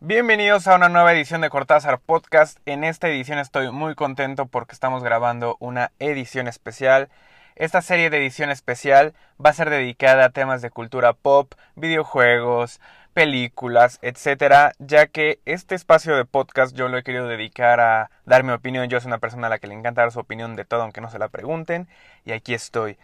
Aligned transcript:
Bienvenidos 0.00 0.66
a 0.66 0.74
una 0.74 0.88
nueva 0.88 1.12
edición 1.12 1.40
de 1.40 1.50
Cortázar 1.50 1.98
Podcast. 1.98 2.58
En 2.66 2.84
esta 2.84 3.08
edición 3.08 3.38
estoy 3.38 3.70
muy 3.70 3.94
contento 3.94 4.46
porque 4.46 4.74
estamos 4.74 5.02
grabando 5.02 5.56
una 5.60 5.92
edición 5.98 6.46
especial. 6.46 7.08
Esta 7.56 7.80
serie 7.80 8.10
de 8.10 8.18
edición 8.18 8.50
especial 8.50 9.14
va 9.42 9.50
a 9.50 9.54
ser 9.54 9.70
dedicada 9.70 10.26
a 10.26 10.30
temas 10.30 10.60
de 10.60 10.70
cultura 10.70 11.12
pop, 11.12 11.54
videojuegos, 11.76 12.80
películas, 13.14 13.98
etcétera, 14.02 14.72
ya 14.78 15.06
que 15.06 15.40
este 15.46 15.74
espacio 15.74 16.16
de 16.16 16.24
podcast 16.24 16.76
yo 16.76 16.88
lo 16.88 16.98
he 16.98 17.02
querido 17.02 17.26
dedicar 17.28 17.80
a 17.80 18.10
dar 18.26 18.42
mi 18.42 18.52
opinión. 18.52 18.88
Yo 18.88 19.00
soy 19.00 19.08
una 19.08 19.18
persona 19.18 19.46
a 19.46 19.50
la 19.50 19.58
que 19.58 19.68
le 19.68 19.74
encanta 19.74 20.02
dar 20.02 20.12
su 20.12 20.20
opinión 20.20 20.56
de 20.56 20.64
todo, 20.64 20.82
aunque 20.82 21.00
no 21.00 21.10
se 21.10 21.18
la 21.18 21.28
pregunten, 21.28 21.88
y 22.24 22.32
aquí 22.32 22.52
estoy. 22.54 22.98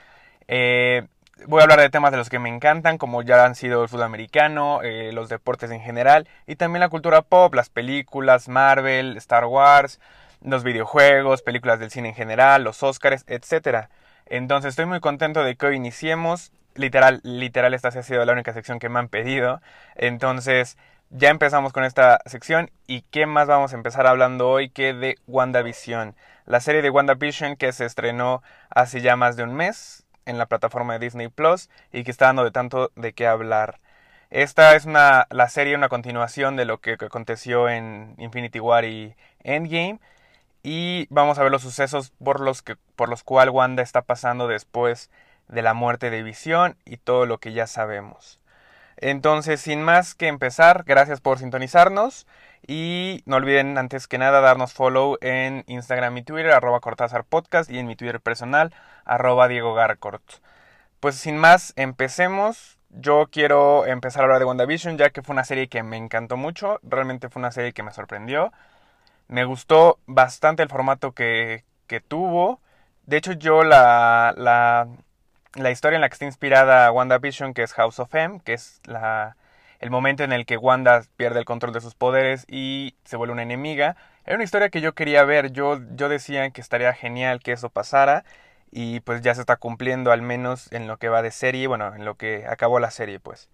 Eh, 0.48 1.06
Voy 1.46 1.60
a 1.60 1.62
hablar 1.62 1.80
de 1.80 1.88
temas 1.88 2.10
de 2.10 2.18
los 2.18 2.28
que 2.28 2.38
me 2.38 2.50
encantan, 2.50 2.98
como 2.98 3.22
ya 3.22 3.46
han 3.46 3.54
sido 3.54 3.82
el 3.82 3.88
fútbol 3.88 4.02
americano, 4.02 4.82
eh, 4.82 5.10
los 5.12 5.30
deportes 5.30 5.70
en 5.70 5.80
general, 5.80 6.28
y 6.46 6.56
también 6.56 6.80
la 6.80 6.90
cultura 6.90 7.22
pop, 7.22 7.54
las 7.54 7.70
películas, 7.70 8.48
Marvel, 8.48 9.16
Star 9.16 9.46
Wars, 9.46 10.00
los 10.42 10.64
videojuegos, 10.64 11.40
películas 11.40 11.78
del 11.78 11.90
cine 11.90 12.10
en 12.10 12.14
general, 12.14 12.62
los 12.62 12.82
Oscars, 12.82 13.24
etc. 13.26 13.88
Entonces 14.26 14.70
estoy 14.70 14.84
muy 14.84 15.00
contento 15.00 15.42
de 15.42 15.56
que 15.56 15.66
hoy 15.66 15.76
iniciemos. 15.76 16.52
Literal, 16.74 17.20
literal, 17.24 17.74
esta 17.74 17.88
ha 17.88 18.02
sido 18.02 18.24
la 18.24 18.32
única 18.32 18.52
sección 18.52 18.78
que 18.78 18.88
me 18.88 18.98
han 18.98 19.08
pedido. 19.08 19.60
Entonces, 19.96 20.78
ya 21.10 21.28
empezamos 21.28 21.72
con 21.72 21.84
esta 21.84 22.20
sección. 22.26 22.70
¿Y 22.86 23.02
qué 23.02 23.26
más 23.26 23.48
vamos 23.48 23.72
a 23.72 23.76
empezar 23.76 24.06
hablando 24.06 24.48
hoy 24.48 24.70
que 24.70 24.94
de 24.94 25.16
WandaVision? 25.26 26.14
La 26.46 26.60
serie 26.60 26.82
de 26.82 26.90
WandaVision 26.90 27.56
que 27.56 27.72
se 27.72 27.84
estrenó 27.84 28.42
hace 28.70 29.00
ya 29.00 29.16
más 29.16 29.36
de 29.36 29.42
un 29.42 29.54
mes 29.54 30.04
en 30.26 30.38
la 30.38 30.46
plataforma 30.46 30.94
de 30.94 31.00
Disney 31.00 31.28
Plus 31.28 31.68
y 31.92 32.04
que 32.04 32.10
está 32.10 32.26
dando 32.26 32.44
de 32.44 32.50
tanto 32.52 32.92
de 32.94 33.12
qué 33.12 33.26
hablar. 33.26 33.80
Esta 34.30 34.76
es 34.76 34.84
una, 34.84 35.26
la 35.30 35.48
serie, 35.48 35.74
una 35.74 35.88
continuación 35.88 36.54
de 36.56 36.64
lo 36.64 36.78
que 36.78 36.92
aconteció 36.92 37.68
en 37.68 38.14
Infinity 38.18 38.60
War 38.60 38.84
y 38.84 39.16
Endgame. 39.42 39.98
Y 40.62 41.06
vamos 41.10 41.38
a 41.38 41.42
ver 41.42 41.50
los 41.50 41.62
sucesos 41.62 42.12
por 42.22 42.40
los, 42.40 42.62
que, 42.62 42.76
por 42.94 43.08
los 43.08 43.24
cuales 43.24 43.52
Wanda 43.52 43.82
está 43.82 44.02
pasando 44.02 44.46
después 44.46 45.10
de 45.50 45.62
la 45.62 45.74
muerte 45.74 46.10
de 46.10 46.22
Visión 46.22 46.76
y 46.84 46.96
todo 46.96 47.26
lo 47.26 47.38
que 47.38 47.52
ya 47.52 47.66
sabemos. 47.66 48.40
Entonces, 48.96 49.60
sin 49.60 49.82
más 49.82 50.14
que 50.14 50.28
empezar, 50.28 50.84
gracias 50.86 51.20
por 51.20 51.38
sintonizarnos. 51.38 52.26
Y 52.66 53.22
no 53.24 53.36
olviden 53.36 53.78
antes 53.78 54.06
que 54.06 54.18
nada 54.18 54.40
darnos 54.40 54.74
follow 54.74 55.16
en 55.22 55.64
Instagram 55.66 56.16
y 56.18 56.22
Twitter, 56.22 56.52
arroba 56.52 56.80
Cortázar 56.80 57.24
Podcast, 57.24 57.70
y 57.70 57.78
en 57.78 57.86
mi 57.86 57.96
Twitter 57.96 58.20
personal, 58.20 58.74
arroba 59.04 59.48
Diego 59.48 59.74
Garcort. 59.74 60.22
Pues 61.00 61.16
sin 61.16 61.38
más, 61.38 61.72
empecemos. 61.76 62.78
Yo 62.90 63.28
quiero 63.30 63.86
empezar 63.86 64.22
a 64.22 64.24
hablar 64.24 64.40
de 64.40 64.44
WandaVision, 64.44 64.98
ya 64.98 65.10
que 65.10 65.22
fue 65.22 65.32
una 65.32 65.44
serie 65.44 65.68
que 65.68 65.82
me 65.82 65.96
encantó 65.96 66.36
mucho. 66.36 66.78
Realmente 66.82 67.30
fue 67.30 67.40
una 67.40 67.52
serie 67.52 67.72
que 67.72 67.82
me 67.82 67.92
sorprendió. 67.92 68.52
Me 69.28 69.44
gustó 69.44 69.98
bastante 70.06 70.62
el 70.62 70.68
formato 70.68 71.12
que, 71.12 71.64
que 71.86 72.00
tuvo. 72.00 72.60
De 73.06 73.16
hecho, 73.16 73.32
yo 73.32 73.62
la, 73.64 74.34
la, 74.36 74.88
la 75.54 75.70
historia 75.70 75.96
en 75.96 76.00
la 76.00 76.08
que 76.08 76.14
está 76.14 76.24
inspirada 76.24 76.90
WandaVision, 76.92 77.54
que 77.54 77.62
es 77.62 77.72
House 77.72 77.98
of 77.98 78.14
M, 78.14 78.40
que 78.44 78.54
es 78.54 78.80
el 79.80 79.90
momento 79.90 80.22
en 80.24 80.32
el 80.32 80.46
que 80.46 80.56
Wanda 80.56 81.02
pierde 81.16 81.38
el 81.40 81.44
control 81.44 81.72
de 81.72 81.80
sus 81.80 81.94
poderes 81.94 82.44
y 82.48 82.94
se 83.04 83.16
vuelve 83.16 83.32
una 83.32 83.42
enemiga. 83.42 83.96
Era 84.26 84.36
una 84.36 84.44
historia 84.44 84.68
que 84.68 84.80
yo 84.80 84.94
quería 84.94 85.24
ver, 85.24 85.52
yo, 85.52 85.80
yo 85.96 86.08
decía 86.08 86.50
que 86.50 86.60
estaría 86.60 86.92
genial 86.92 87.40
que 87.40 87.52
eso 87.52 87.70
pasara 87.70 88.24
y 88.70 89.00
pues 89.00 89.22
ya 89.22 89.34
se 89.34 89.40
está 89.40 89.56
cumpliendo 89.56 90.12
al 90.12 90.22
menos 90.22 90.70
en 90.72 90.86
lo 90.86 90.98
que 90.98 91.08
va 91.08 91.22
de 91.22 91.30
serie, 91.32 91.66
bueno, 91.66 91.94
en 91.94 92.04
lo 92.04 92.14
que 92.16 92.46
acabó 92.46 92.78
la 92.78 92.90
serie 92.90 93.18
pues. 93.18 93.48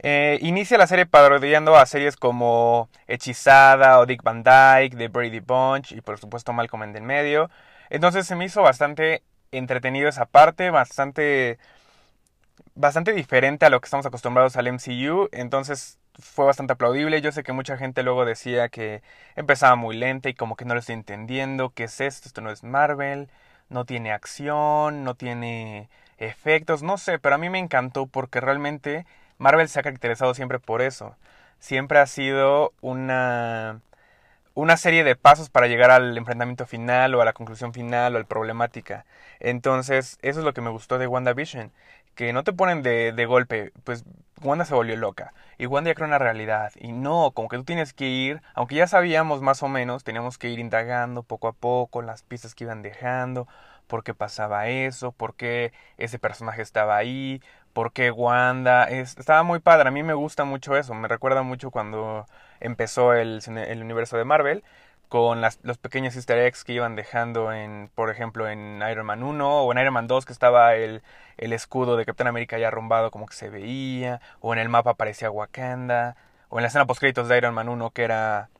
Eh, 0.00 0.38
inicia 0.42 0.78
la 0.78 0.86
serie 0.86 1.06
parodiando 1.06 1.76
a 1.76 1.84
series 1.84 2.16
como 2.16 2.88
Hechizada 3.08 3.98
o 3.98 4.06
Dick 4.06 4.22
Van 4.22 4.44
Dyke, 4.44 4.96
The 4.96 5.08
Brady 5.08 5.40
Bunch 5.40 5.92
y 5.92 6.00
por 6.00 6.18
supuesto 6.18 6.52
Malcolm 6.52 6.84
en 6.84 6.96
el 6.96 7.02
medio. 7.02 7.50
Entonces 7.90 8.26
se 8.26 8.36
me 8.36 8.44
hizo 8.44 8.62
bastante 8.62 9.22
entretenido 9.52 10.08
esa 10.08 10.26
parte, 10.26 10.70
bastante 10.70 11.58
bastante 12.74 13.12
diferente 13.12 13.66
a 13.66 13.70
lo 13.70 13.80
que 13.80 13.86
estamos 13.86 14.06
acostumbrados 14.06 14.56
al 14.56 14.68
MCU, 14.68 15.28
entonces 15.32 15.98
fue 16.18 16.44
bastante 16.46 16.72
aplaudible. 16.74 17.20
Yo 17.20 17.32
sé 17.32 17.42
que 17.42 17.52
mucha 17.52 17.76
gente 17.76 18.02
luego 18.02 18.24
decía 18.24 18.68
que 18.68 19.02
empezaba 19.36 19.76
muy 19.76 19.96
lenta 19.96 20.28
y 20.28 20.34
como 20.34 20.56
que 20.56 20.64
no 20.64 20.74
lo 20.74 20.80
estoy 20.80 20.94
entendiendo, 20.94 21.70
¿qué 21.70 21.84
es 21.84 22.00
esto? 22.00 22.28
Esto 22.28 22.40
no 22.40 22.50
es 22.50 22.62
Marvel, 22.64 23.28
no 23.68 23.84
tiene 23.84 24.12
acción, 24.12 25.04
no 25.04 25.14
tiene 25.14 25.88
efectos, 26.18 26.82
no 26.82 26.98
sé, 26.98 27.18
pero 27.18 27.34
a 27.36 27.38
mí 27.38 27.50
me 27.50 27.58
encantó 27.58 28.06
porque 28.06 28.40
realmente 28.40 29.06
Marvel 29.38 29.68
se 29.68 29.80
ha 29.80 29.82
caracterizado 29.82 30.34
siempre 30.34 30.58
por 30.58 30.82
eso. 30.82 31.16
Siempre 31.60 31.98
ha 31.98 32.06
sido 32.06 32.72
una 32.80 33.80
una 34.58 34.76
serie 34.76 35.04
de 35.04 35.14
pasos 35.14 35.50
para 35.50 35.68
llegar 35.68 35.92
al 35.92 36.16
enfrentamiento 36.18 36.66
final 36.66 37.14
o 37.14 37.22
a 37.22 37.24
la 37.24 37.32
conclusión 37.32 37.72
final 37.72 38.14
o 38.14 38.16
a 38.18 38.20
la 38.22 38.26
problemática. 38.26 39.06
Entonces, 39.38 40.18
eso 40.20 40.40
es 40.40 40.44
lo 40.44 40.52
que 40.52 40.60
me 40.60 40.70
gustó 40.70 40.98
de 40.98 41.06
WandaVision, 41.06 41.70
que 42.16 42.32
no 42.32 42.42
te 42.42 42.52
ponen 42.52 42.82
de, 42.82 43.12
de 43.12 43.26
golpe, 43.26 43.72
pues 43.84 44.04
Wanda 44.42 44.64
se 44.64 44.74
volvió 44.74 44.96
loca 44.96 45.32
y 45.58 45.66
Wanda 45.66 45.90
ya 45.90 45.94
creó 45.94 46.08
una 46.08 46.18
realidad 46.18 46.72
y 46.74 46.90
no, 46.90 47.30
como 47.32 47.48
que 47.48 47.56
tú 47.56 47.62
tienes 47.64 47.92
que 47.92 48.08
ir, 48.08 48.42
aunque 48.54 48.74
ya 48.74 48.88
sabíamos 48.88 49.42
más 49.42 49.62
o 49.62 49.68
menos, 49.68 50.02
teníamos 50.02 50.38
que 50.38 50.48
ir 50.48 50.58
indagando 50.58 51.22
poco 51.22 51.46
a 51.46 51.52
poco 51.52 52.02
las 52.02 52.24
pistas 52.24 52.56
que 52.56 52.64
iban 52.64 52.82
dejando, 52.82 53.46
por 53.86 54.02
qué 54.02 54.12
pasaba 54.12 54.66
eso, 54.66 55.12
por 55.12 55.34
qué 55.36 55.72
ese 55.98 56.18
personaje 56.18 56.62
estaba 56.62 56.96
ahí, 56.96 57.40
por 57.72 57.92
qué 57.92 58.10
Wanda, 58.10 58.84
estaba 58.88 59.44
muy 59.44 59.60
padre, 59.60 59.88
a 59.88 59.92
mí 59.92 60.02
me 60.02 60.14
gusta 60.14 60.44
mucho 60.44 60.76
eso, 60.76 60.94
me 60.94 61.06
recuerda 61.06 61.42
mucho 61.42 61.70
cuando 61.70 62.26
empezó 62.60 63.14
el, 63.14 63.42
universo 63.80 64.16
de 64.16 64.24
Marvel, 64.24 64.64
con 65.08 65.40
las, 65.40 65.58
los 65.62 65.78
pequeños 65.78 66.16
easter 66.16 66.38
eggs 66.38 66.64
que 66.64 66.74
iban 66.74 66.94
dejando 66.94 67.52
en, 67.52 67.90
por 67.94 68.10
ejemplo, 68.10 68.48
en 68.48 68.82
Iron 68.90 69.06
Man 69.06 69.22
1 69.22 69.62
o 69.62 69.72
en 69.72 69.78
Iron 69.78 69.94
Man 69.94 70.06
2 70.06 70.26
que 70.26 70.32
estaba 70.32 70.74
el, 70.74 71.02
el 71.38 71.52
escudo 71.52 71.96
de 71.96 72.04
Capitán 72.04 72.26
América 72.26 72.58
ya 72.58 72.68
arrumbado 72.68 73.10
como 73.10 73.26
que 73.26 73.34
se 73.34 73.48
veía, 73.48 74.20
o 74.40 74.52
en 74.52 74.58
el 74.58 74.68
mapa 74.68 74.90
aparecía 74.90 75.30
Wakanda, 75.30 76.16
o 76.50 76.58
en 76.58 76.62
la 76.62 76.68
escena 76.68 76.86
post 76.86 77.00
créditos 77.00 77.28
de 77.28 77.38
Iron 77.38 77.54
Man 77.54 77.68
1 77.68 77.90
que 77.90 78.04
era 78.04 78.50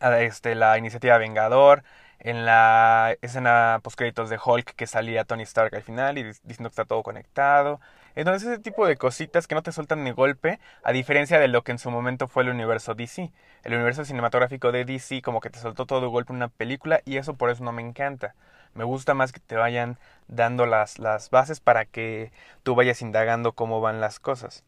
ah, 0.00 0.20
este, 0.20 0.54
la 0.54 0.78
iniciativa 0.78 1.18
Vengador, 1.18 1.84
en 2.18 2.44
la 2.44 3.16
escena 3.22 3.80
post 3.82 3.96
créditos 3.96 4.30
de 4.30 4.38
Hulk 4.44 4.74
que 4.74 4.86
salía 4.86 5.24
Tony 5.24 5.44
Stark 5.44 5.74
al 5.74 5.82
final 5.82 6.18
y 6.18 6.24
diciendo 6.24 6.64
que 6.64 6.68
está 6.68 6.84
todo 6.84 7.02
conectado. 7.02 7.80
Entonces 8.18 8.48
ese 8.48 8.58
tipo 8.60 8.84
de 8.84 8.96
cositas 8.96 9.46
que 9.46 9.54
no 9.54 9.62
te 9.62 9.70
sueltan 9.70 10.02
ni 10.02 10.10
golpe, 10.10 10.58
a 10.82 10.90
diferencia 10.90 11.38
de 11.38 11.46
lo 11.46 11.62
que 11.62 11.70
en 11.70 11.78
su 11.78 11.88
momento 11.88 12.26
fue 12.26 12.42
el 12.42 12.48
universo 12.48 12.96
DC. 12.96 13.30
El 13.62 13.74
universo 13.74 14.04
cinematográfico 14.04 14.72
de 14.72 14.84
DC 14.84 15.22
como 15.22 15.40
que 15.40 15.50
te 15.50 15.60
soltó 15.60 15.86
todo 15.86 16.00
de 16.00 16.08
golpe 16.08 16.32
una 16.32 16.48
película 16.48 17.00
y 17.04 17.18
eso 17.18 17.34
por 17.34 17.48
eso 17.48 17.62
no 17.62 17.70
me 17.70 17.80
encanta. 17.80 18.34
Me 18.74 18.82
gusta 18.82 19.14
más 19.14 19.30
que 19.30 19.38
te 19.38 19.54
vayan 19.54 19.98
dando 20.26 20.66
las, 20.66 20.98
las 20.98 21.30
bases 21.30 21.60
para 21.60 21.84
que 21.84 22.32
tú 22.64 22.74
vayas 22.74 23.02
indagando 23.02 23.52
cómo 23.52 23.80
van 23.80 24.00
las 24.00 24.18
cosas. 24.18 24.64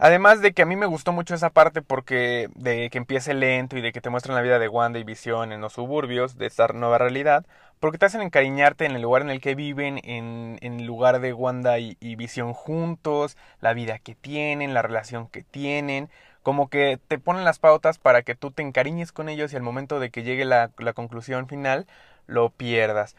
Además 0.00 0.40
de 0.40 0.52
que 0.52 0.62
a 0.62 0.66
mí 0.66 0.76
me 0.76 0.86
gustó 0.86 1.12
mucho 1.12 1.34
esa 1.34 1.50
parte 1.50 1.82
porque 1.82 2.48
de 2.54 2.88
que 2.88 2.98
empiece 2.98 3.34
lento 3.34 3.76
y 3.76 3.80
de 3.80 3.92
que 3.92 4.00
te 4.00 4.10
muestran 4.10 4.36
la 4.36 4.42
vida 4.42 4.60
de 4.60 4.68
Wanda 4.68 5.00
y 5.00 5.04
Visión 5.04 5.50
en 5.52 5.60
los 5.60 5.72
suburbios 5.72 6.38
de 6.38 6.46
esta 6.46 6.68
nueva 6.68 6.98
realidad, 6.98 7.44
porque 7.80 7.98
te 7.98 8.06
hacen 8.06 8.22
encariñarte 8.22 8.84
en 8.86 8.94
el 8.94 9.02
lugar 9.02 9.22
en 9.22 9.30
el 9.30 9.40
que 9.40 9.56
viven, 9.56 10.00
en, 10.04 10.58
el 10.62 10.86
lugar 10.86 11.20
de 11.20 11.32
Wanda 11.32 11.80
y, 11.80 11.96
Visión 12.16 12.52
juntos, 12.52 13.36
la 13.60 13.74
vida 13.74 13.98
que 13.98 14.14
tienen, 14.14 14.72
la 14.72 14.82
relación 14.82 15.26
que 15.28 15.42
tienen, 15.42 16.10
como 16.44 16.68
que 16.70 17.00
te 17.08 17.18
ponen 17.18 17.44
las 17.44 17.58
pautas 17.58 17.98
para 17.98 18.22
que 18.22 18.36
tú 18.36 18.52
te 18.52 18.62
encariñes 18.62 19.10
con 19.10 19.28
ellos 19.28 19.52
y 19.52 19.56
al 19.56 19.62
momento 19.62 19.98
de 19.98 20.10
que 20.10 20.22
llegue 20.22 20.44
la, 20.44 20.70
conclusión 20.94 21.48
final 21.48 21.86
lo 22.28 22.50
pierdas. 22.50 23.16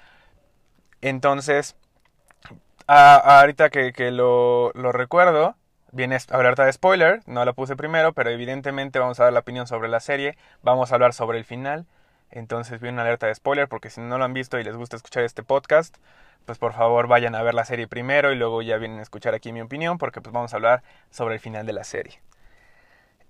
Entonces, 1.01 1.75
ahorita 2.87 3.69
que, 3.69 4.11
lo 4.11 4.71
recuerdo, 4.73 5.55
Viene 5.91 6.17
alerta 6.29 6.65
de 6.65 6.73
spoiler, 6.73 7.21
no 7.25 7.43
la 7.45 7.53
puse 7.53 7.75
primero, 7.75 8.13
pero 8.13 8.29
evidentemente 8.29 8.99
vamos 8.99 9.19
a 9.19 9.23
dar 9.23 9.33
la 9.33 9.39
opinión 9.39 9.65
sobre 9.65 9.89
la 9.89 9.99
serie, 9.99 10.37
vamos 10.61 10.91
a 10.91 10.95
hablar 10.95 11.13
sobre 11.13 11.39
el 11.39 11.45
final. 11.45 11.85
Entonces 12.31 12.79
viene 12.79 12.93
una 12.95 13.01
alerta 13.01 13.25
de 13.25 13.33
spoiler 13.33 13.67
porque 13.67 13.89
si 13.89 13.99
no 14.01 14.19
lo 14.19 14.25
han 14.25 14.33
visto 14.33 14.59
y 14.59 14.63
les 14.63 14.75
gusta 14.75 14.97
escuchar 14.97 15.23
este 15.23 15.41
podcast, 15.41 15.97
pues 16.45 16.59
por 16.59 16.73
favor 16.73 17.07
vayan 17.07 17.33
a 17.33 17.41
ver 17.41 17.55
la 17.55 17.65
serie 17.65 17.87
primero 17.87 18.31
y 18.31 18.35
luego 18.35 18.61
ya 18.61 18.77
vienen 18.77 18.99
a 18.99 19.01
escuchar 19.01 19.33
aquí 19.33 19.51
mi 19.51 19.61
opinión 19.61 19.97
porque 19.97 20.21
pues 20.21 20.31
vamos 20.31 20.53
a 20.53 20.57
hablar 20.57 20.83
sobre 21.09 21.35
el 21.35 21.39
final 21.39 21.65
de 21.65 21.73
la 21.73 21.83
serie. 21.83 22.21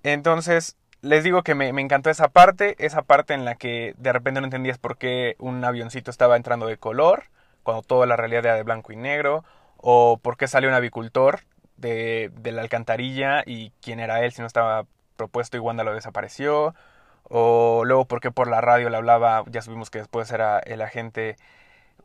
Entonces, 0.03 0.75
les 1.01 1.23
digo 1.23 1.44
que 1.44 1.55
me, 1.55 1.71
me, 1.71 1.81
encantó 1.81 2.09
esa 2.09 2.27
parte, 2.27 2.75
esa 2.79 3.03
parte 3.03 3.33
en 3.33 3.45
la 3.45 3.55
que 3.55 3.94
de 3.97 4.12
repente 4.12 4.41
no 4.41 4.47
entendías 4.47 4.77
por 4.77 4.97
qué 4.97 5.35
un 5.39 5.63
avioncito 5.63 6.12
estaba 6.12 6.35
entrando 6.35 6.67
de 6.67 6.77
color, 6.77 7.23
cuando 7.63 7.83
toda 7.83 8.05
la 8.05 8.17
realidad 8.17 8.45
era 8.45 8.55
de 8.55 8.63
blanco 8.63 8.91
y 8.91 8.97
negro, 8.97 9.45
o 9.77 10.17
por 10.21 10.35
qué 10.35 10.47
salió 10.47 10.67
un 10.69 10.75
avicultor 10.75 11.41
de, 11.79 12.31
de 12.33 12.51
la 12.51 12.61
alcantarilla 12.61 13.43
y 13.45 13.71
quién 13.81 13.99
era 13.99 14.23
él 14.23 14.31
si 14.31 14.41
no 14.41 14.47
estaba 14.47 14.85
propuesto 15.15 15.57
y 15.57 15.59
Wanda 15.59 15.83
lo 15.83 15.93
desapareció. 15.93 16.73
O 17.23 17.83
luego 17.85 18.05
porque 18.05 18.31
por 18.31 18.47
la 18.49 18.61
radio 18.61 18.89
le 18.89 18.97
hablaba, 18.97 19.43
ya 19.51 19.61
supimos 19.61 19.89
que 19.91 19.99
después 19.99 20.31
era 20.31 20.59
el 20.59 20.81
agente 20.81 21.37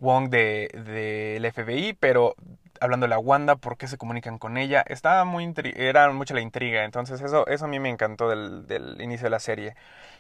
Wong 0.01 0.29
del 0.29 0.69
de, 0.85 1.53
FBI, 1.55 1.95
pero 1.95 2.35
hablando 2.81 3.05
de 3.05 3.09
la 3.11 3.19
Wanda, 3.19 3.57
por 3.57 3.79
qué 3.79 3.87
se 3.89 3.97
comunican 3.97 4.39
con 4.39 4.59
ella, 4.59 4.85
estaba 4.87 5.25
muy 5.25 5.53
era 5.77 6.11
mucha 6.13 6.35
la 6.35 6.41
intriga, 6.41 6.85
entonces 6.85 7.21
eso, 7.21 7.47
eso 7.47 7.65
a 7.65 7.69
mí 7.69 7.79
me 7.79 7.89
encantó 7.89 8.29
del, 8.29 8.67
del 8.67 9.01
inicio 9.01 9.25
de 9.25 9.31
la 9.31 9.39
serie. 9.39 9.77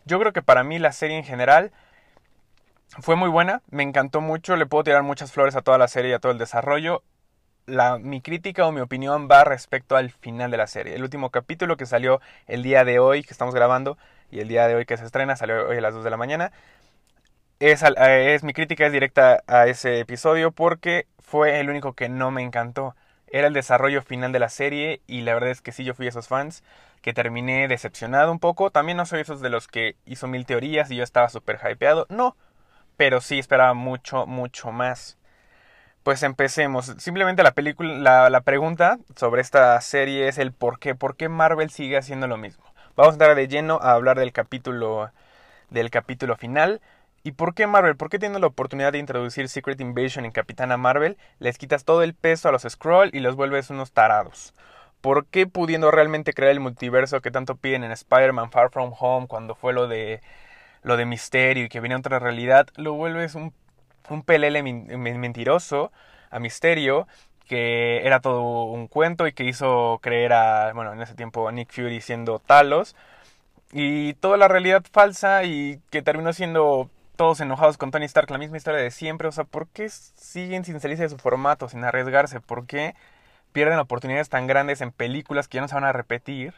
Yo 0.06 0.18
creo 0.18 0.32
que 0.32 0.42
para 0.42 0.64
mí 0.64 0.78
la 0.78 0.92
serie 0.92 1.18
en 1.18 1.24
general 1.24 1.72
fue 3.00 3.16
muy 3.16 3.28
buena, 3.28 3.62
me 3.70 3.82
encantó 3.82 4.20
mucho, 4.20 4.56
le 4.56 4.66
puedo 4.66 4.84
tirar 4.84 5.02
muchas 5.02 5.32
flores 5.32 5.56
a 5.56 5.62
toda 5.62 5.78
la 5.78 5.88
serie 5.88 6.12
y 6.12 6.14
a 6.14 6.18
todo 6.18 6.32
el 6.32 6.38
desarrollo. 6.38 7.02
Mi 7.66 8.20
crítica 8.20 8.66
o 8.66 8.72
mi 8.72 8.80
opinión 8.80 9.28
va 9.30 9.44
respecto 9.44 9.96
al 9.96 10.10
final 10.10 10.50
de 10.50 10.56
la 10.58 10.66
serie. 10.66 10.94
El 10.94 11.02
último 11.02 11.30
capítulo 11.30 11.76
que 11.76 11.86
salió 11.86 12.20
el 12.46 12.62
día 12.62 12.84
de 12.84 12.98
hoy, 12.98 13.22
que 13.22 13.32
estamos 13.32 13.54
grabando, 13.54 13.96
y 14.30 14.40
el 14.40 14.48
día 14.48 14.68
de 14.68 14.74
hoy 14.74 14.84
que 14.84 14.96
se 14.96 15.04
estrena, 15.04 15.36
salió 15.36 15.68
hoy 15.68 15.78
a 15.78 15.80
las 15.80 15.94
2 15.94 16.04
de 16.04 16.10
la 16.10 16.16
mañana. 16.18 16.52
Es, 17.60 17.82
es, 17.82 18.44
mi 18.44 18.52
crítica 18.52 18.86
es 18.86 18.92
directa 18.92 19.42
a 19.46 19.66
ese 19.66 20.00
episodio 20.00 20.52
porque 20.52 21.06
fue 21.20 21.60
el 21.60 21.70
único 21.70 21.94
que 21.94 22.08
no 22.08 22.30
me 22.30 22.42
encantó. 22.42 22.94
Era 23.28 23.46
el 23.46 23.54
desarrollo 23.54 24.02
final 24.02 24.32
de 24.32 24.38
la 24.40 24.48
serie 24.48 25.00
y 25.06 25.22
la 25.22 25.34
verdad 25.34 25.50
es 25.50 25.60
que 25.62 25.72
sí, 25.72 25.84
yo 25.84 25.94
fui 25.94 26.06
esos 26.06 26.28
fans 26.28 26.62
que 27.00 27.14
terminé 27.14 27.68
decepcionado 27.68 28.30
un 28.30 28.40
poco. 28.40 28.70
También 28.70 28.98
no 28.98 29.06
soy 29.06 29.20
esos 29.20 29.40
de 29.40 29.50
los 29.50 29.68
que 29.68 29.96
hizo 30.04 30.26
mil 30.26 30.46
teorías 30.46 30.90
y 30.90 30.96
yo 30.96 31.04
estaba 31.04 31.28
súper 31.28 31.58
hypeado. 31.64 32.06
No, 32.10 32.36
pero 32.96 33.20
sí 33.20 33.38
esperaba 33.38 33.74
mucho, 33.74 34.26
mucho 34.26 34.72
más. 34.72 35.18
Pues 36.04 36.22
empecemos. 36.22 36.94
Simplemente 36.98 37.42
la 37.42 37.52
película, 37.52 37.94
la, 37.94 38.30
la, 38.30 38.42
pregunta 38.42 38.98
sobre 39.16 39.40
esta 39.40 39.80
serie 39.80 40.28
es 40.28 40.36
el 40.36 40.52
por 40.52 40.78
qué. 40.78 40.94
¿Por 40.94 41.16
qué 41.16 41.30
Marvel 41.30 41.70
sigue 41.70 41.96
haciendo 41.96 42.26
lo 42.28 42.36
mismo? 42.36 42.62
Vamos 42.94 43.12
a 43.12 43.14
entrar 43.14 43.34
de 43.34 43.48
lleno 43.48 43.78
a 43.82 43.92
hablar 43.92 44.18
del 44.18 44.30
capítulo, 44.30 45.10
del 45.70 45.90
capítulo 45.90 46.36
final. 46.36 46.82
¿Y 47.22 47.32
por 47.32 47.54
qué 47.54 47.66
Marvel? 47.66 47.96
¿Por 47.96 48.10
qué 48.10 48.18
teniendo 48.18 48.38
la 48.38 48.48
oportunidad 48.48 48.92
de 48.92 48.98
introducir 48.98 49.48
Secret 49.48 49.80
Invasion 49.80 50.26
en 50.26 50.30
Capitana 50.30 50.76
Marvel, 50.76 51.16
les 51.38 51.56
quitas 51.56 51.86
todo 51.86 52.02
el 52.02 52.12
peso 52.12 52.50
a 52.50 52.52
los 52.52 52.64
Skrull 52.68 53.08
y 53.14 53.20
los 53.20 53.34
vuelves 53.34 53.70
unos 53.70 53.92
tarados? 53.92 54.52
¿Por 55.00 55.24
qué 55.26 55.46
pudiendo 55.46 55.90
realmente 55.90 56.34
crear 56.34 56.52
el 56.52 56.60
multiverso 56.60 57.22
que 57.22 57.30
tanto 57.30 57.56
piden 57.56 57.82
en 57.82 57.92
Spider-Man 57.92 58.50
Far 58.50 58.70
From 58.70 58.92
Home 58.98 59.26
cuando 59.26 59.54
fue 59.54 59.72
lo 59.72 59.88
de 59.88 60.20
lo 60.82 60.98
de 60.98 61.06
misterio 61.06 61.64
y 61.64 61.68
que 61.70 61.80
viene 61.80 61.96
otra 61.96 62.18
realidad, 62.18 62.66
lo 62.76 62.92
vuelves 62.92 63.34
un, 63.34 63.54
un 64.08 64.22
pelele 64.22 64.62
mentiroso 64.62 65.92
a 66.30 66.38
misterio 66.38 67.06
que 67.48 68.06
era 68.06 68.20
todo 68.20 68.64
un 68.64 68.88
cuento 68.88 69.26
y 69.26 69.32
que 69.32 69.44
hizo 69.44 69.98
creer 70.02 70.32
a, 70.32 70.72
bueno, 70.72 70.92
en 70.92 71.02
ese 71.02 71.14
tiempo 71.14 71.48
a 71.48 71.52
Nick 71.52 71.72
Fury 71.72 72.00
siendo 72.00 72.38
Talos 72.38 72.96
y 73.72 74.14
toda 74.14 74.36
la 74.36 74.48
realidad 74.48 74.82
falsa 74.90 75.44
y 75.44 75.80
que 75.90 76.02
terminó 76.02 76.32
siendo 76.32 76.90
todos 77.16 77.40
enojados 77.40 77.78
con 77.78 77.90
Tony 77.90 78.06
Stark, 78.06 78.30
la 78.30 78.38
misma 78.38 78.56
historia 78.56 78.80
de 78.80 78.90
siempre, 78.90 79.28
o 79.28 79.32
sea, 79.32 79.44
¿por 79.44 79.68
qué 79.68 79.88
siguen 79.88 80.64
sin 80.64 80.80
salirse 80.80 81.04
de 81.04 81.08
su 81.10 81.18
formato, 81.18 81.68
sin 81.68 81.84
arriesgarse? 81.84 82.40
¿Por 82.40 82.66
qué 82.66 82.94
pierden 83.52 83.78
oportunidades 83.78 84.28
tan 84.28 84.46
grandes 84.46 84.80
en 84.80 84.90
películas 84.90 85.48
que 85.48 85.56
ya 85.56 85.62
no 85.62 85.68
se 85.68 85.74
van 85.74 85.84
a 85.84 85.92
repetir 85.92 86.54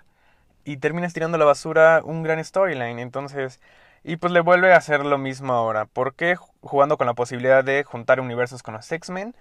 y 0.64 0.78
terminas 0.78 1.12
tirando 1.12 1.36
a 1.36 1.38
la 1.38 1.44
basura 1.44 2.00
un 2.04 2.22
gran 2.22 2.42
storyline? 2.42 2.98
Entonces, 2.98 3.60
y 4.06 4.18
pues 4.18 4.32
le 4.32 4.38
vuelve 4.40 4.72
a 4.72 4.76
hacer 4.76 5.04
lo 5.04 5.18
mismo 5.18 5.52
ahora. 5.52 5.84
¿Por 5.84 6.14
qué 6.14 6.36
jugando 6.60 6.96
con 6.96 7.08
la 7.08 7.14
posibilidad 7.14 7.64
de 7.64 7.82
juntar 7.82 8.20
universos 8.20 8.62
con 8.62 8.74
los 8.74 8.90
X-Men? 8.92 9.34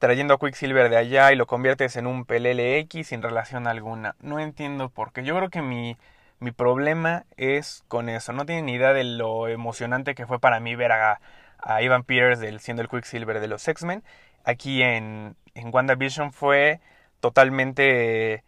Trayendo 0.00 0.34
a 0.34 0.38
Quicksilver 0.40 0.90
de 0.90 0.96
allá 0.96 1.32
y 1.32 1.36
lo 1.36 1.46
conviertes 1.46 1.94
en 1.94 2.08
un 2.08 2.24
PLLX 2.24 3.06
sin 3.06 3.22
relación 3.22 3.68
alguna. 3.68 4.16
No 4.20 4.40
entiendo 4.40 4.88
por 4.88 5.12
qué. 5.12 5.22
Yo 5.22 5.36
creo 5.36 5.50
que 5.50 5.62
mi, 5.62 5.96
mi 6.40 6.50
problema 6.50 7.26
es 7.36 7.84
con 7.86 8.08
eso. 8.08 8.32
No 8.32 8.44
tienen 8.44 8.66
ni 8.66 8.72
idea 8.74 8.92
de 8.92 9.04
lo 9.04 9.46
emocionante 9.46 10.16
que 10.16 10.26
fue 10.26 10.40
para 10.40 10.58
mí 10.58 10.74
ver 10.74 10.90
a, 10.90 11.20
a 11.60 11.80
Ivan 11.80 12.02
Peters 12.02 12.40
del, 12.40 12.58
siendo 12.58 12.82
el 12.82 12.88
Quicksilver 12.88 13.38
de 13.38 13.46
los 13.46 13.68
X-Men. 13.68 14.02
Aquí 14.44 14.82
en, 14.82 15.36
en 15.54 15.72
WandaVision 15.72 16.32
fue 16.32 16.80
totalmente 17.20 18.42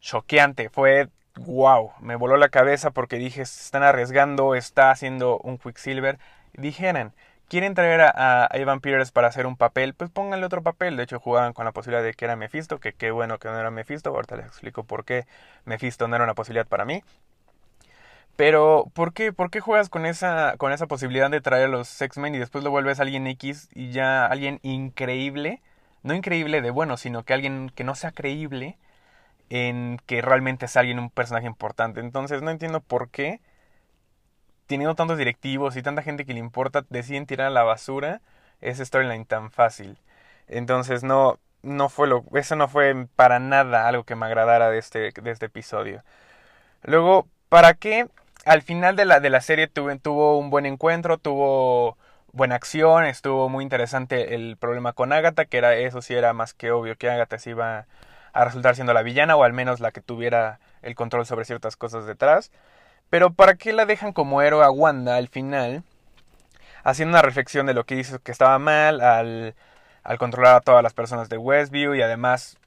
choqueante. 0.00 0.68
Fue 0.68 1.10
wow, 1.46 1.92
me 2.00 2.16
voló 2.16 2.36
la 2.36 2.48
cabeza 2.48 2.90
porque 2.90 3.16
dije, 3.16 3.42
están 3.42 3.82
arriesgando, 3.82 4.54
está 4.54 4.90
haciendo 4.90 5.38
un 5.38 5.58
Quicksilver. 5.58 6.18
Dijeran, 6.52 7.12
quieren 7.48 7.74
traer 7.74 8.00
a, 8.02 8.44
a, 8.44 8.48
Evan 8.52 8.80
Peters 8.80 9.12
para 9.12 9.28
hacer 9.28 9.46
un 9.46 9.56
papel, 9.56 9.94
pues 9.94 10.10
pónganle 10.10 10.46
otro 10.46 10.62
papel. 10.62 10.96
De 10.96 11.04
hecho, 11.04 11.20
jugaban 11.20 11.52
con 11.52 11.64
la 11.64 11.72
posibilidad 11.72 12.02
de 12.02 12.14
que 12.14 12.24
era 12.24 12.36
Mephisto, 12.36 12.78
que 12.80 12.92
qué 12.92 13.10
bueno 13.10 13.38
que 13.38 13.48
no 13.48 13.58
era 13.58 13.70
Mephisto. 13.70 14.10
Ahorita 14.10 14.36
les 14.36 14.46
explico 14.46 14.84
por 14.84 15.04
qué 15.04 15.26
Mephisto 15.64 16.08
no 16.08 16.16
era 16.16 16.24
una 16.24 16.34
posibilidad 16.34 16.66
para 16.66 16.84
mí. 16.84 17.02
Pero, 18.36 18.86
¿por 18.94 19.12
qué? 19.12 19.32
¿Por 19.32 19.50
qué 19.50 19.60
juegas 19.60 19.88
con 19.88 20.06
esa, 20.06 20.56
con 20.56 20.72
esa 20.72 20.86
posibilidad 20.86 21.30
de 21.30 21.40
traer 21.40 21.66
a 21.66 21.68
los 21.68 22.00
X-Men 22.00 22.34
y 22.34 22.38
después 22.38 22.64
lo 22.64 22.70
vuelves 22.70 22.98
a 22.98 23.02
alguien 23.02 23.26
X 23.26 23.68
y 23.74 23.90
ya 23.92 24.26
alguien 24.26 24.60
increíble? 24.62 25.62
No 26.02 26.14
increíble 26.14 26.62
de 26.62 26.70
bueno, 26.70 26.96
sino 26.96 27.24
que 27.24 27.34
alguien 27.34 27.70
que 27.74 27.84
no 27.84 27.94
sea 27.94 28.12
creíble 28.12 28.78
en 29.50 30.00
que 30.06 30.22
realmente 30.22 30.66
es 30.66 30.76
alguien 30.76 30.98
un 30.98 31.10
personaje 31.10 31.46
importante. 31.46 32.00
Entonces 32.00 32.42
no 32.42 32.50
entiendo 32.50 32.80
por 32.80 33.10
qué, 33.10 33.40
teniendo 34.66 34.94
tantos 34.94 35.18
directivos 35.18 35.76
y 35.76 35.82
tanta 35.82 36.02
gente 36.02 36.24
que 36.24 36.32
le 36.34 36.40
importa, 36.40 36.84
deciden 36.88 37.26
tirar 37.26 37.48
a 37.48 37.50
la 37.50 37.64
basura 37.64 38.22
ese 38.60 38.84
storyline 38.86 39.26
tan 39.26 39.50
fácil. 39.50 39.98
Entonces 40.48 41.02
no, 41.04 41.38
no 41.62 41.88
fue 41.88 42.08
lo, 42.08 42.24
eso 42.34 42.56
no 42.56 42.68
fue 42.68 43.06
para 43.16 43.38
nada 43.40 43.88
algo 43.88 44.04
que 44.04 44.16
me 44.16 44.26
agradara 44.26 44.70
de 44.70 44.78
este, 44.78 45.10
de 45.12 45.30
este 45.30 45.46
episodio. 45.46 46.04
Luego, 46.82 47.28
¿para 47.48 47.74
qué? 47.74 48.08
Al 48.44 48.62
final 48.62 48.96
de 48.96 49.04
la, 49.04 49.20
de 49.20 49.30
la 49.30 49.40
serie 49.40 49.68
tuvo, 49.68 49.96
tuvo 49.98 50.38
un 50.38 50.50
buen 50.50 50.66
encuentro, 50.66 51.18
tuvo 51.18 51.98
buena 52.32 52.54
acción, 52.56 53.04
estuvo 53.06 53.48
muy 53.48 53.64
interesante 53.64 54.34
el 54.34 54.56
problema 54.56 54.92
con 54.92 55.12
Agatha, 55.12 55.44
que 55.46 55.58
era 55.58 55.74
eso 55.76 56.02
sí 56.02 56.14
era 56.14 56.32
más 56.32 56.54
que 56.54 56.70
obvio 56.72 56.96
que 56.96 57.10
Agatha 57.10 57.38
se 57.38 57.50
iba 57.50 57.86
a 58.32 58.44
resultar 58.44 58.74
siendo 58.74 58.92
la 58.92 59.02
villana 59.02 59.36
o 59.36 59.44
al 59.44 59.52
menos 59.52 59.80
la 59.80 59.90
que 59.92 60.00
tuviera 60.00 60.60
el 60.82 60.94
control 60.94 61.26
sobre 61.26 61.44
ciertas 61.44 61.76
cosas 61.76 62.06
detrás. 62.06 62.50
Pero 63.10 63.32
¿para 63.32 63.54
qué 63.54 63.72
la 63.72 63.86
dejan 63.86 64.12
como 64.12 64.42
héroe 64.42 64.64
a 64.64 64.70
Wanda 64.70 65.16
al 65.16 65.28
final? 65.28 65.82
Haciendo 66.84 67.14
una 67.14 67.22
reflexión 67.22 67.66
de 67.66 67.74
lo 67.74 67.84
que 67.84 67.96
hizo 67.96 68.20
que 68.20 68.32
estaba 68.32 68.58
mal 68.58 69.00
al, 69.00 69.54
al 70.02 70.18
controlar 70.18 70.56
a 70.56 70.60
todas 70.60 70.82
las 70.82 70.94
personas 70.94 71.28
de 71.28 71.36
Westview 71.36 71.94
y 71.94 72.02
además 72.02 72.58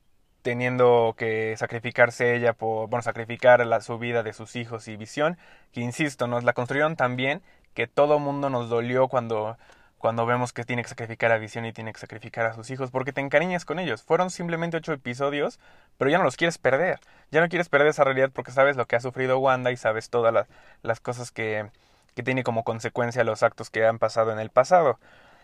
teniendo 0.44 1.15
que 1.18 1.56
sacrificarse 1.57 2.36
ella 2.36 2.54
por, 2.54 2.89
bueno, 2.89 3.01
sacrificar 3.01 3.65
la, 3.65 3.81
su 3.81 3.98
vida 3.98 4.21
de 4.24 4.33
sus 4.33 4.56
hijos 4.56 4.88
y 4.88 4.98
visión, 4.98 5.38
que 5.71 5.81
insisto, 5.81 6.27
nos 6.27 6.44
la 6.44 6.54
construyeron 6.54 6.95
tan 6.95 7.15
bien 7.15 7.42
que 7.74 7.88
todo 7.88 8.19
mundo 8.19 8.50
nos 8.50 8.69
dolió 8.69 9.07
cuando 9.07 9.57
cuando 10.04 10.26
vemos 10.26 10.52
que 10.52 10.66
tiene 10.66 10.84
que 10.84 10.90
sacrificar 10.90 11.32
a 11.32 11.38
Visión 11.38 11.66
y 11.66 11.72
tiene 11.72 11.94
que 11.94 12.00
sacrificar 12.02 12.46
a 12.46 12.54
sus 12.54 12.70
hijos, 12.72 12.92
porque 12.92 13.14
te 13.14 13.22
encariñas 13.22 13.63
con 13.63 13.80
ellos. 13.80 14.04
Fueron 14.04 14.32
simplemente 14.32 14.75
ocho 14.75 14.92
episodios, 14.92 15.62
pero 15.98 16.12
ya 16.12 16.18
no 16.18 16.25
los 16.25 16.36
quieres 16.36 16.58
perder. 16.58 17.00
Ya 17.32 17.39
no 17.39 17.48
quieres 17.48 17.70
perder 17.70 17.88
esa 17.88 18.04
realidad 18.04 18.30
porque 18.34 18.51
sabes 18.51 18.75
lo 18.75 18.86
que 18.86 18.98
ha 18.98 19.00
sufrido 19.00 19.39
Wanda 19.39 19.72
y 19.72 19.77
sabes 19.77 20.10
todas 20.10 20.46
las, 20.82 21.00
cosas 21.00 21.32
que, 21.32 21.70
que 22.16 22.22
tiene 22.22 22.44
como 22.44 22.66
consecuencia 22.66 23.24
los 23.24 23.44
actos 23.44 23.70
que 23.70 23.86
han 23.86 23.98
pasado 23.98 24.34
en 24.34 24.39
el 24.39 24.50
pasado. 24.50 25.00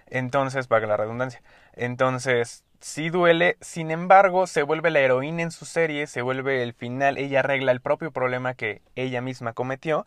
Entonces, 0.08 0.68
para 0.68 0.88
la 0.88 0.98
redundancia. 0.98 1.42
Entonces, 1.72 2.66
sí 2.82 3.10
duele, 3.10 3.56
sin 3.62 3.92
embargo, 3.92 4.46
se 4.46 4.64
vuelve 4.64 4.90
la 4.90 5.00
heroína 5.00 5.42
en 5.42 5.52
su 5.52 5.64
serie, 5.64 6.06
se 6.06 6.22
vuelve 6.22 6.64
el 6.64 6.74
final, 6.74 7.18
ella 7.18 7.40
arregla 7.40 7.72
el 7.72 7.80
propio 7.80 8.12
problema 8.12 8.56
que 8.56 8.82
ella 8.98 9.22
misma 9.22 9.54
cometió 9.54 10.06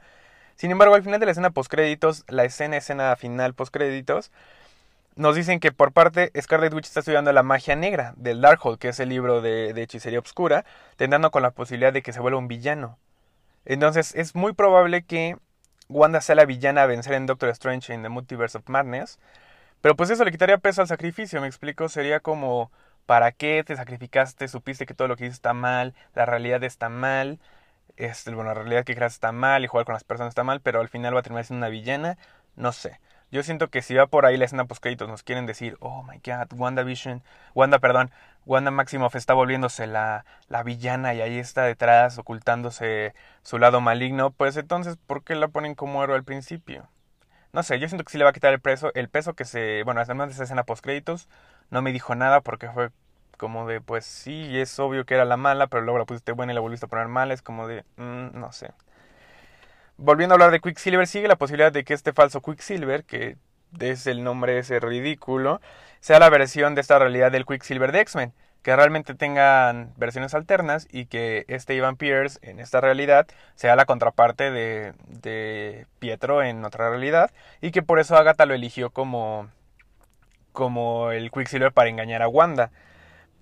sin 0.63 0.71
embargo, 0.71 0.95
al 0.95 1.03
final 1.03 1.19
de 1.19 1.27
la 1.27 1.33
escena 1.33 1.51
postcréditos, 1.51 2.25
la 2.29 2.45
escena, 2.45 2.77
escena 2.77 3.17
final 3.17 3.53
postcréditos, 3.53 4.31
nos 5.17 5.35
dicen 5.35 5.59
que 5.59 5.73
por 5.73 5.91
parte 5.91 6.31
Scarlet 6.41 6.73
Witch 6.73 6.85
está 6.85 7.01
estudiando 7.01 7.33
la 7.33 7.43
magia 7.43 7.75
negra 7.75 8.15
del 8.17 8.41
Darkhold, 8.41 8.79
que 8.79 8.91
es 8.91 9.01
el 9.01 9.09
libro 9.09 9.41
de, 9.41 9.71
hechicería 9.83 10.21
obscura, 10.21 10.65
tentando 10.95 11.33
con 11.33 11.43
la 11.43 11.51
posibilidad 11.51 11.93
de 11.93 12.03
que 12.03 12.13
se 12.13 12.21
vuelva 12.21 12.39
un 12.39 12.47
villano. 12.47 12.97
Entonces, 13.65 14.15
es 14.15 14.37
muy 14.37 14.53
probable 14.53 15.03
que 15.03 15.37
Wanda 15.89 16.21
sea 16.21 16.37
la 16.37 16.45
villana 16.45 16.85
a 16.85 16.87
vencer 16.87 17.15
en 17.15 17.27
Doctor 17.27 17.49
Strange 17.49 17.93
en 17.93 18.05
The 18.05 18.09
Multiverse 18.09 18.59
of 18.59 18.69
Madness. 18.69 19.19
Pero 19.81 19.97
pues 19.97 20.11
eso 20.11 20.25
le 20.25 20.31
quitaría 20.31 20.59
peso 20.59 20.81
al 20.81 20.87
sacrificio, 20.87 21.41
me 21.41 21.49
explico, 21.49 21.89
sería 21.89 22.21
como 22.21 22.71
¿para 23.07 23.33
qué 23.33 23.65
te 23.67 23.75
sacrificaste? 23.75 24.47
Supiste 24.47 24.87
que 24.87 24.95
todo 24.95 25.09
lo 25.09 25.17
que 25.17 25.25
hiciste 25.25 25.39
está 25.39 25.55
mal, 25.55 25.93
la 26.15 26.25
realidad 26.25 26.63
está 26.63 26.89
mal, 26.89 27.41
es, 27.97 28.25
bueno, 28.27 28.45
la 28.45 28.55
realidad 28.55 28.85
que 28.85 28.95
creas 28.95 29.15
está 29.15 29.33
mal 29.33 29.65
y 29.65 29.67
jugar 29.67 29.87
con 29.87 29.95
las 29.95 30.05
personas 30.05 30.31
está 30.31 30.45
mal, 30.45 30.61
pero 30.61 30.81
al 30.81 30.89
final 30.89 31.15
va 31.15 31.21
a 31.21 31.23
terminar 31.23 31.45
siendo 31.45 31.67
una 31.67 31.71
villana, 31.71 32.19
no 32.57 32.73
sé. 32.73 33.01
Yo 33.31 33.43
siento 33.43 33.69
que 33.69 33.81
si 33.81 33.95
va 33.95 34.07
por 34.07 34.27
ahí 34.27 34.37
la 34.37 34.45
escena 34.45 34.67
post 34.67 34.85
nos 34.85 35.23
quieren 35.23 35.47
decir, 35.47 35.79
oh 35.81 36.03
my 36.03 36.19
god, 36.19 36.53
WandaVision, 36.55 37.23
Wanda, 37.55 37.79
perdón, 37.79 38.11
Wanda 38.45 38.71
Maximoff 38.71 39.15
está 39.15 39.33
volviéndose 39.33 39.87
la, 39.87 40.27
la 40.49 40.63
villana 40.63 41.15
y 41.15 41.23
ahí 41.23 41.39
está 41.39 41.65
detrás 41.65 42.19
ocultándose 42.19 43.15
su 43.43 43.59
lado 43.59 43.81
maligno, 43.81 44.33
pues 44.33 44.57
entonces, 44.59 44.99
¿por 45.07 45.25
qué 45.25 45.35
la 45.35 45.49
ponen 45.49 45.75
como 45.75 46.05
héroe 46.05 46.17
al 46.17 46.25
principio? 46.25 46.91
No 47.53 47.63
sé, 47.63 47.79
yo 47.79 47.89
siento 47.89 48.05
que 48.05 48.13
sí 48.13 48.19
le 48.19 48.25
va 48.25 48.31
a 48.31 48.33
quitar 48.35 48.53
el 48.53 48.61
peso, 48.61 48.91
el 48.95 49.09
peso 49.09 49.35
que 49.35 49.45
se, 49.47 49.83
bueno, 49.85 50.01
además 50.01 50.29
de 50.29 50.35
esa 50.35 50.45
escena 50.45 50.65
post 50.65 50.87
no 51.71 51.83
me 51.83 51.93
dijo 51.93 52.15
nada 52.15 52.43
porque 52.43 52.69
fue 52.71 52.91
como 53.37 53.67
de, 53.67 53.81
pues 53.81 54.05
sí, 54.05 54.59
es 54.59 54.79
obvio 54.79 55.05
que 55.05 55.15
era 55.15 55.25
la 55.25 55.37
mala, 55.37 55.67
pero 55.67 55.83
luego 55.83 55.99
la 55.99 56.05
pusiste 56.05 56.33
buena 56.33 56.53
y 56.53 56.55
la 56.55 56.61
volviste 56.61 56.87
a 56.87 56.89
poner 56.89 57.09
mala, 57.09 57.35
es 57.35 57.43
como 57.43 57.67
de, 57.67 57.85
mm, 57.97 58.39
no 58.39 58.53
sé. 58.53 58.73
Volviendo 59.97 60.35
a 60.35 60.37
hablar 60.37 60.51
de 60.51 60.61
Quicksilver, 60.61 61.07
sigue 61.07 61.29
la 61.29 61.37
posibilidad 61.37 61.73
de 61.73 61.85
que 61.85 61.95
este 61.95 62.13
falso 62.13 62.41
Quicksilver, 62.41 63.05
que 63.05 63.37
es 63.79 64.07
el 64.07 64.25
nombre 64.25 64.59
ese 64.59 64.81
ridículo, 64.81 65.61
sea 66.01 66.19
la 66.19 66.31
versión 66.31 66.75
de 66.75 66.81
esta 66.81 66.99
realidad 66.99 67.31
del 67.31 67.47
Quicksilver 67.47 67.93
de 67.93 68.01
X-Men. 68.01 68.33
Que 68.63 68.77
realmente 68.77 69.15
tengan 69.15 69.93
versiones 69.97 70.35
alternas 70.35 70.87
y 70.91 71.07
que 71.07 71.45
este 71.49 71.75
Ivan 71.75 71.97
Pierce 71.97 72.39
en 72.43 72.61
esta 72.61 72.81
realidad 72.81 73.27
sea 73.57 73.75
la 73.75 73.87
contraparte 73.87 74.53
de, 74.53 74.95
de 75.09 75.87
Pietro 75.99 76.43
en 76.43 76.65
otra 76.65 76.89
realidad. 76.91 77.33
Y 77.61 77.73
que 77.73 77.83
por 77.83 77.99
eso 77.99 78.17
Agatha 78.17 78.47
lo 78.47 78.55
eligió 78.55 78.91
como, 78.91 79.49
como 80.53 81.11
el 81.11 81.31
Quicksilver 81.31 81.73
para 81.73 81.91
engañar 81.91 82.23
a 82.23 82.29
Wanda. 82.29 82.71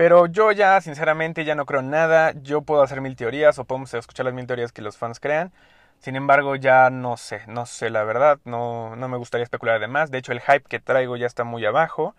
Pero 0.00 0.24
yo 0.24 0.50
ya, 0.50 0.80
sinceramente, 0.80 1.44
ya 1.44 1.54
no 1.54 1.66
creo 1.66 1.80
en 1.80 1.90
nada. 1.90 2.32
Yo 2.42 2.62
puedo 2.62 2.80
hacer 2.80 3.02
mil 3.02 3.16
teorías 3.16 3.58
o 3.58 3.66
podemos 3.66 3.92
escuchar 3.92 4.24
las 4.24 4.32
mil 4.32 4.46
teorías 4.46 4.72
que 4.72 4.80
los 4.80 4.96
fans 4.96 5.20
crean. 5.20 5.52
Sin 5.98 6.16
embargo, 6.16 6.56
ya 6.56 6.88
no 6.88 7.18
sé, 7.18 7.42
no 7.48 7.66
sé 7.66 7.90
la 7.90 8.02
verdad, 8.04 8.38
no, 8.46 8.96
no 8.96 9.08
me 9.08 9.18
gustaría 9.18 9.44
especular 9.44 9.78
de 9.78 9.88
más. 9.88 10.10
De 10.10 10.16
hecho, 10.16 10.32
el 10.32 10.40
hype 10.40 10.62
que 10.62 10.80
traigo 10.80 11.18
ya 11.18 11.26
está 11.26 11.44
muy 11.44 11.66
abajo. 11.66 12.14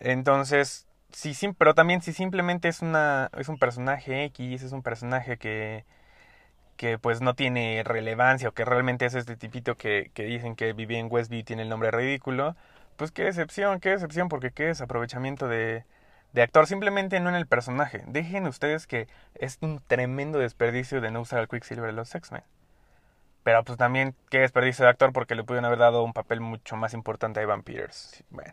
Entonces, 0.00 0.88
sí, 1.12 1.34
sí, 1.34 1.52
pero 1.58 1.74
también 1.74 2.02
si 2.02 2.12
simplemente 2.12 2.68
es 2.68 2.82
una 2.82 3.30
es 3.38 3.48
un 3.48 3.58
personaje 3.58 4.24
X, 4.26 4.62
es 4.64 4.72
un 4.72 4.82
personaje 4.82 5.38
que 5.38 5.84
que 6.76 6.98
pues 6.98 7.20
no 7.20 7.34
tiene 7.34 7.82
relevancia 7.84 8.48
o 8.50 8.52
que 8.52 8.64
realmente 8.64 9.06
es 9.06 9.14
este 9.14 9.36
tipito 9.36 9.76
que, 9.76 10.10
que 10.14 10.24
dicen 10.24 10.56
que 10.56 10.72
vivía 10.72 10.98
en 10.98 11.08
Westview 11.10 11.40
y 11.40 11.44
tiene 11.44 11.62
el 11.62 11.68
nombre 11.68 11.90
ridículo, 11.92 12.56
pues 12.96 13.12
qué 13.12 13.24
decepción, 13.24 13.80
qué 13.80 13.90
decepción, 13.90 14.28
porque 14.28 14.50
qué 14.52 14.64
desaprovechamiento 14.64 15.48
de, 15.48 15.84
de 16.34 16.42
actor, 16.42 16.66
simplemente 16.66 17.20
no 17.20 17.28
en 17.28 17.36
el 17.36 17.46
personaje. 17.46 18.02
Dejen 18.08 18.48
ustedes 18.48 18.88
que 18.88 19.06
es 19.36 19.56
un 19.60 19.80
tremendo 19.86 20.40
desperdicio 20.40 21.00
de 21.00 21.12
no 21.12 21.20
usar 21.20 21.38
al 21.38 21.48
Quicksilver 21.48 21.86
de 21.86 21.92
los 21.92 22.12
X-Men. 22.12 22.42
Pero 23.44 23.62
pues 23.62 23.78
también 23.78 24.16
qué 24.30 24.40
desperdicio 24.40 24.84
de 24.84 24.90
actor 24.90 25.12
porque 25.12 25.36
le 25.36 25.44
pudieron 25.44 25.64
haber 25.64 25.78
dado 25.78 26.02
un 26.02 26.12
papel 26.12 26.40
mucho 26.40 26.74
más 26.74 26.92
importante 26.92 27.38
a 27.38 27.44
Evan 27.44 27.62
Peters. 27.62 28.24
Bueno. 28.30 28.52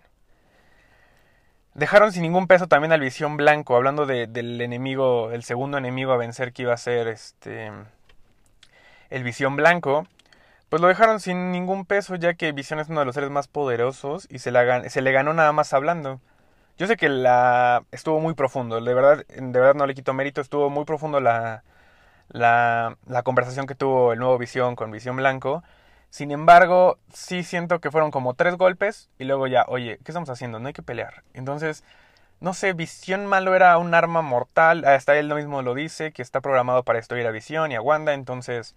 Dejaron 1.73 2.11
sin 2.11 2.21
ningún 2.21 2.45
peso 2.45 2.67
también 2.67 2.91
al 2.91 2.99
Visión 2.99 3.35
Blanco, 3.35 3.75
hablando 3.75 4.05
del 4.05 4.61
enemigo, 4.61 5.31
el 5.31 5.43
segundo 5.43 5.79
enemigo 5.79 6.11
a 6.11 6.17
vencer 6.17 6.53
que 6.53 6.63
iba 6.63 6.73
a 6.73 6.77
ser 6.77 7.07
este 7.07 7.71
el 9.09 9.23
Visión 9.23 9.55
Blanco. 9.55 10.05
Pues 10.69 10.83
lo 10.83 10.87
dejaron 10.87 11.19
sin 11.19 11.51
ningún 11.51 11.85
peso 11.85 12.13
ya 12.13 12.35
que 12.35 12.51
Visión 12.51 12.79
es 12.79 12.89
uno 12.89 12.99
de 12.99 13.07
los 13.07 13.15
seres 13.15 13.31
más 13.31 13.47
poderosos 13.47 14.27
y 14.29 14.37
se, 14.37 14.51
la, 14.51 14.87
se 14.87 15.01
le 15.01 15.11
ganó 15.11 15.33
nada 15.33 15.51
más 15.51 15.73
hablando. 15.73 16.21
Yo 16.77 16.87
sé 16.87 16.97
que 16.97 17.09
la 17.09 17.83
estuvo 17.91 18.19
muy 18.19 18.33
profundo, 18.33 18.81
de 18.81 18.93
verdad, 18.93 19.25
de 19.27 19.59
verdad 19.59 19.75
no 19.75 19.85
le 19.85 19.93
quito 19.93 20.13
mérito, 20.13 20.41
estuvo 20.41 20.69
muy 20.69 20.85
profundo 20.85 21.19
la, 21.19 21.63
la, 22.29 22.97
la 23.07 23.23
conversación 23.23 23.67
que 23.67 23.75
tuvo 23.75 24.13
el 24.13 24.19
nuevo 24.19 24.37
Visión 24.37 24.75
con 24.75 24.91
Visión 24.91 25.15
Blanco. 25.17 25.63
Sin 26.09 26.31
embargo, 26.31 26.99
sí 27.13 27.43
siento 27.43 27.79
que 27.81 27.91
fueron 27.91 28.11
como 28.11 28.33
tres 28.35 28.57
golpes 28.57 29.09
y 29.19 29.25
luego 29.25 29.47
ya, 29.47 29.65
oye, 29.67 29.99
¿qué 30.03 30.11
estamos 30.11 30.29
haciendo? 30.29 30.59
No 30.59 30.67
hay 30.67 30.73
que 30.73 30.83
pelear. 30.83 31.23
Entonces, 31.33 31.83
no 32.41 32.53
sé, 32.53 32.73
Visión 32.73 33.25
Malo 33.27 33.55
era 33.55 33.77
un 33.77 33.93
arma 33.95 34.21
mortal, 34.21 34.85
hasta 34.85 35.17
él 35.17 35.33
mismo 35.33 35.61
lo 35.63 35.75
dice, 35.75 36.11
que 36.13 36.21
está 36.23 36.41
programado 36.41 36.83
para 36.83 36.97
destruir 36.99 37.27
a 37.27 37.31
Visión 37.31 37.71
y 37.71 37.75
a 37.75 37.81
Wanda, 37.81 38.13
entonces, 38.13 38.75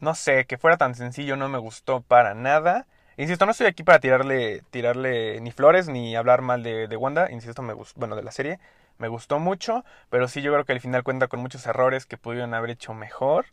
no 0.00 0.14
sé, 0.14 0.46
que 0.46 0.58
fuera 0.58 0.76
tan 0.76 0.94
sencillo 0.94 1.36
no 1.36 1.48
me 1.48 1.58
gustó 1.58 2.00
para 2.02 2.34
nada. 2.34 2.86
Insisto, 3.20 3.44
no 3.44 3.50
estoy 3.50 3.66
aquí 3.66 3.82
para 3.82 4.00
tirarle, 4.00 4.62
tirarle 4.70 5.42
ni 5.42 5.52
flores 5.52 5.88
ni 5.88 6.16
hablar 6.16 6.40
mal 6.40 6.62
de, 6.62 6.96
Wanda, 6.96 7.30
insisto, 7.30 7.60
me 7.60 7.74
gustó, 7.74 8.00
bueno, 8.00 8.16
de 8.16 8.22
la 8.22 8.32
serie, 8.32 8.58
me 8.96 9.08
gustó 9.08 9.38
mucho, 9.38 9.84
pero 10.08 10.26
sí 10.26 10.40
yo 10.40 10.50
creo 10.54 10.64
que 10.64 10.72
al 10.72 10.80
final 10.80 11.02
cuenta 11.02 11.28
con 11.28 11.38
muchos 11.40 11.66
errores 11.66 12.06
que 12.06 12.16
pudieron 12.16 12.54
haber 12.54 12.70
hecho 12.70 12.94
mejor. 12.94 13.44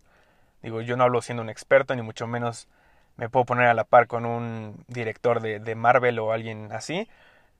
Digo, 0.63 0.79
yo 0.79 0.95
no 0.95 1.03
hablo 1.03 1.21
siendo 1.21 1.43
un 1.43 1.50
experto, 1.50 1.93
ni 1.97 2.01
mucho 2.01 2.27
menos 2.27 2.69
me 3.17 3.27
puedo 3.29 3.45
poner 3.45 3.67
a 3.67 3.74
la 3.74 3.83
par 3.83 4.07
con 4.07 4.25
un 4.25 4.86
director 4.88 5.41
de, 5.41 5.75
Marvel 5.75 6.19
o 6.19 6.31
alguien 6.31 6.71
así. 6.71 7.09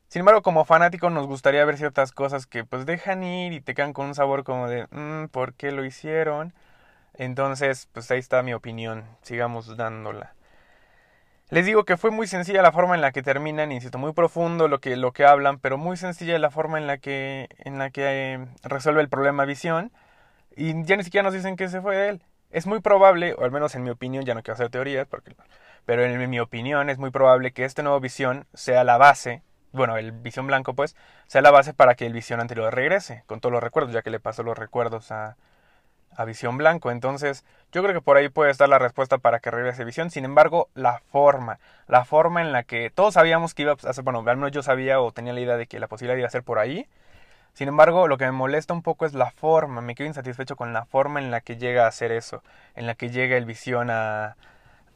Sin 0.07 0.21
embargo, 0.21 0.41
como 0.43 0.63
fanático 0.63 1.09
nos 1.09 1.27
gustaría 1.27 1.65
ver 1.65 1.77
ciertas 1.77 2.13
cosas 2.13 2.47
que 2.47 2.63
pues 2.63 2.85
dejan 2.85 3.23
ir 3.25 3.51
y 3.51 3.59
te 3.59 3.73
quedan 3.75 3.91
con 3.91 4.07
un 4.07 4.15
sabor 4.15 4.45
como 4.45 4.69
de, 4.69 4.87
mmm, 4.91 5.25
¿por 5.27 5.55
qué 5.55 5.73
lo 5.73 5.83
hicieron? 5.83 6.53
Entonces, 7.15 7.89
pues 7.93 8.09
ahí 8.11 8.19
está 8.19 8.43
mi 8.43 8.53
opinión, 8.53 9.05
sigamos 9.23 9.75
dándola. 9.75 10.37
Les 11.49 11.65
digo 11.65 11.85
que 11.85 11.95
fue 11.95 12.11
muy 12.11 12.27
sencilla 12.27 12.61
la 12.61 12.73
forma 12.73 12.95
en 12.95 13.01
la 13.01 13.13
que 13.13 13.23
terminan, 13.23 13.71
insisto, 13.71 13.97
muy 13.97 14.11
profundo 14.11 14.67
lo 14.67 14.81
que, 14.81 14.97
lo 14.97 15.13
que 15.13 15.25
hablan, 15.25 15.59
pero 15.59 15.77
muy 15.77 15.95
sencilla 15.95 16.37
la 16.39 16.51
forma 16.51 16.77
en 16.77 16.87
la 16.87 16.97
que, 16.97 17.47
en 17.59 17.77
la 17.79 17.89
que 17.89 18.33
eh, 18.33 18.45
resuelve 18.63 19.01
el 19.01 19.07
problema 19.07 19.45
visión. 19.45 19.93
Y 20.57 20.83
ya 20.83 20.97
ni 20.97 21.03
siquiera 21.05 21.23
nos 21.23 21.33
dicen 21.33 21.55
que 21.55 21.69
se 21.69 21.81
fue 21.81 21.95
de 21.95 22.09
él. 22.09 22.23
Es 22.51 22.67
muy 22.67 22.81
probable, 22.81 23.33
o 23.33 23.45
al 23.45 23.51
menos 23.51 23.75
en 23.75 23.83
mi 23.83 23.89
opinión, 23.91 24.25
ya 24.25 24.33
no 24.35 24.43
quiero 24.43 24.55
hacer 24.55 24.69
teorías, 24.69 25.07
porque, 25.07 25.35
pero 25.85 26.03
en 26.03 26.29
mi 26.29 26.39
opinión 26.39 26.89
es 26.89 26.97
muy 26.97 27.11
probable 27.11 27.53
que 27.53 27.63
este 27.63 27.81
nuevo 27.83 27.99
visión 28.01 28.45
sea 28.53 28.83
la 28.83 28.97
base, 28.97 29.41
bueno, 29.71 29.97
el 29.97 30.11
visión 30.11 30.47
blanco 30.47 30.73
pues, 30.73 30.95
sea 31.27 31.41
la 31.41 31.51
base 31.51 31.73
para 31.73 31.95
que 31.95 32.05
el 32.05 32.13
visión 32.13 32.41
anterior 32.41 32.73
regrese, 32.73 33.23
con 33.25 33.39
todos 33.39 33.53
los 33.53 33.63
recuerdos, 33.63 33.93
ya 33.93 34.01
que 34.01 34.09
le 34.09 34.19
pasó 34.19 34.43
los 34.43 34.57
recuerdos 34.57 35.11
a, 35.11 35.37
a 36.17 36.25
Visión 36.25 36.57
Blanco. 36.57 36.91
Entonces, 36.91 37.45
yo 37.71 37.81
creo 37.81 37.93
que 37.93 38.01
por 38.01 38.17
ahí 38.17 38.27
puede 38.27 38.51
estar 38.51 38.67
la 38.67 38.79
respuesta 38.79 39.19
para 39.19 39.39
que 39.39 39.51
regrese 39.51 39.86
Visión. 39.86 40.09
Sin 40.09 40.25
embargo, 40.25 40.67
la 40.74 41.00
forma, 41.12 41.59
la 41.88 42.03
forma 42.03 42.41
en 42.41 42.51
la 42.51 42.63
que 42.63 42.89
todos 42.89 43.13
sabíamos 43.13 43.53
que 43.53 43.62
iba 43.62 43.74
a 43.74 43.93
ser, 43.93 44.03
bueno, 44.03 44.19
al 44.27 44.38
menos 44.38 44.51
yo 44.51 44.63
sabía 44.63 45.00
o 45.00 45.12
tenía 45.13 45.31
la 45.31 45.39
idea 45.39 45.57
de 45.57 45.67
que 45.67 45.79
la 45.79 45.88
posibilidad 45.88 46.17
iba 46.17 46.27
a 46.27 46.31
ser 46.31 46.43
por 46.43 46.59
ahí. 46.59 46.88
Sin 47.53 47.67
embargo, 47.69 48.07
lo 48.07 48.17
que 48.17 48.25
me 48.25 48.31
molesta 48.31 48.74
un 48.74 48.81
poco 48.81 49.05
es 49.05 49.13
la 49.13 49.31
forma, 49.31 49.81
me 49.81 49.95
quedo 49.95 50.07
insatisfecho 50.07 50.55
con 50.55 50.74
la 50.74 50.86
forma 50.86 51.19
en 51.19 51.31
la 51.31 51.41
que 51.41 51.57
llega 51.57 51.86
a 51.86 51.88
hacer 51.88 52.12
eso, 52.12 52.43
en 52.75 52.88
la 52.88 52.95
que 52.95 53.09
llega 53.09 53.38
el 53.38 53.45
Visión 53.45 53.89
a, 53.89 54.36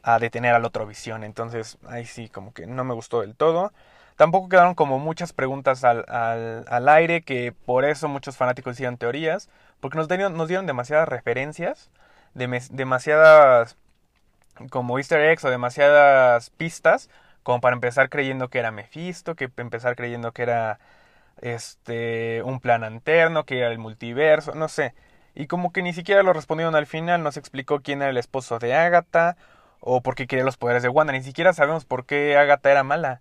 a 0.02 0.18
detener 0.18 0.54
al 0.54 0.64
otro 0.64 0.86
Visión. 0.86 1.24
Entonces, 1.24 1.78
ahí 1.88 2.04
sí, 2.04 2.28
como 2.28 2.52
que 2.52 2.66
no 2.66 2.84
me 2.84 2.94
gustó 2.94 3.20
del 3.20 3.34
todo. 3.34 3.72
Tampoco 4.16 4.48
quedaron 4.48 4.74
como 4.74 4.98
muchas 4.98 5.32
preguntas 5.32 5.84
al, 5.84 6.04
al, 6.08 6.64
al 6.68 6.88
aire, 6.88 7.22
que 7.22 7.52
por 7.52 7.84
eso 7.84 8.08
muchos 8.08 8.36
fanáticos 8.36 8.74
hicieron 8.74 8.96
teorías, 8.96 9.48
porque 9.82 9.98
nos 9.98 10.06
dieron, 10.06 10.36
nos 10.36 10.46
dieron 10.46 10.64
demasiadas 10.66 11.08
referencias, 11.08 11.90
demasiadas 12.34 13.76
como 14.70 14.96
easter 14.96 15.20
eggs 15.20 15.44
o 15.44 15.50
demasiadas 15.50 16.50
pistas, 16.50 17.10
como 17.42 17.60
para 17.60 17.74
empezar 17.74 18.08
creyendo 18.08 18.48
que 18.48 18.60
era 18.60 18.70
Mephisto, 18.70 19.34
que 19.34 19.50
empezar 19.56 19.96
creyendo 19.96 20.30
que 20.30 20.42
era 20.44 20.78
este 21.40 22.42
un 22.44 22.60
plan 22.60 22.84
alterno, 22.84 23.44
que 23.44 23.58
era 23.58 23.72
el 23.72 23.78
multiverso, 23.80 24.54
no 24.54 24.68
sé. 24.68 24.94
Y 25.34 25.48
como 25.48 25.72
que 25.72 25.82
ni 25.82 25.92
siquiera 25.92 26.22
lo 26.22 26.32
respondieron 26.32 26.76
al 26.76 26.86
final, 26.86 27.24
no 27.24 27.32
se 27.32 27.40
explicó 27.40 27.80
quién 27.80 28.02
era 28.02 28.10
el 28.10 28.18
esposo 28.18 28.60
de 28.60 28.74
Agatha 28.74 29.36
o 29.80 30.00
por 30.00 30.14
qué 30.14 30.28
quería 30.28 30.44
los 30.44 30.58
poderes 30.58 30.84
de 30.84 30.90
Wanda, 30.90 31.12
ni 31.12 31.24
siquiera 31.24 31.52
sabemos 31.54 31.84
por 31.84 32.06
qué 32.06 32.36
Agatha 32.36 32.70
era 32.70 32.84
mala. 32.84 33.20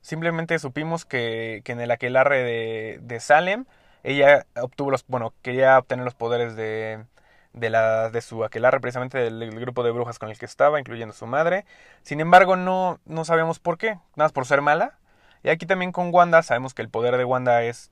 Simplemente 0.00 0.58
supimos 0.58 1.04
que, 1.04 1.60
que 1.62 1.72
en 1.72 1.80
el 1.82 1.90
aquelarre 1.90 2.42
de, 2.42 3.00
de 3.02 3.20
Salem 3.20 3.66
ella 4.02 4.46
obtuvo 4.60 4.90
los, 4.90 5.04
bueno, 5.06 5.32
quería 5.42 5.78
obtener 5.78 6.04
los 6.04 6.14
poderes 6.14 6.56
de, 6.56 7.04
de, 7.52 7.70
la, 7.70 8.10
de 8.10 8.20
su 8.20 8.44
aquelarre, 8.44 8.80
precisamente 8.80 9.18
del, 9.18 9.58
grupo 9.60 9.82
de 9.82 9.90
brujas 9.90 10.18
con 10.18 10.30
el 10.30 10.38
que 10.38 10.46
estaba, 10.46 10.78
incluyendo 10.78 11.14
su 11.14 11.26
madre. 11.26 11.64
Sin 12.02 12.20
embargo, 12.20 12.56
no, 12.56 12.98
no 13.04 13.24
sabemos 13.24 13.58
por 13.58 13.78
qué, 13.78 13.88
nada 13.90 14.26
más 14.26 14.32
por 14.32 14.46
ser 14.46 14.62
mala. 14.62 14.98
Y 15.42 15.48
aquí 15.48 15.66
también 15.66 15.92
con 15.92 16.12
Wanda, 16.12 16.42
sabemos 16.42 16.74
que 16.74 16.82
el 16.82 16.88
poder 16.88 17.16
de 17.16 17.24
Wanda 17.24 17.62
es 17.62 17.90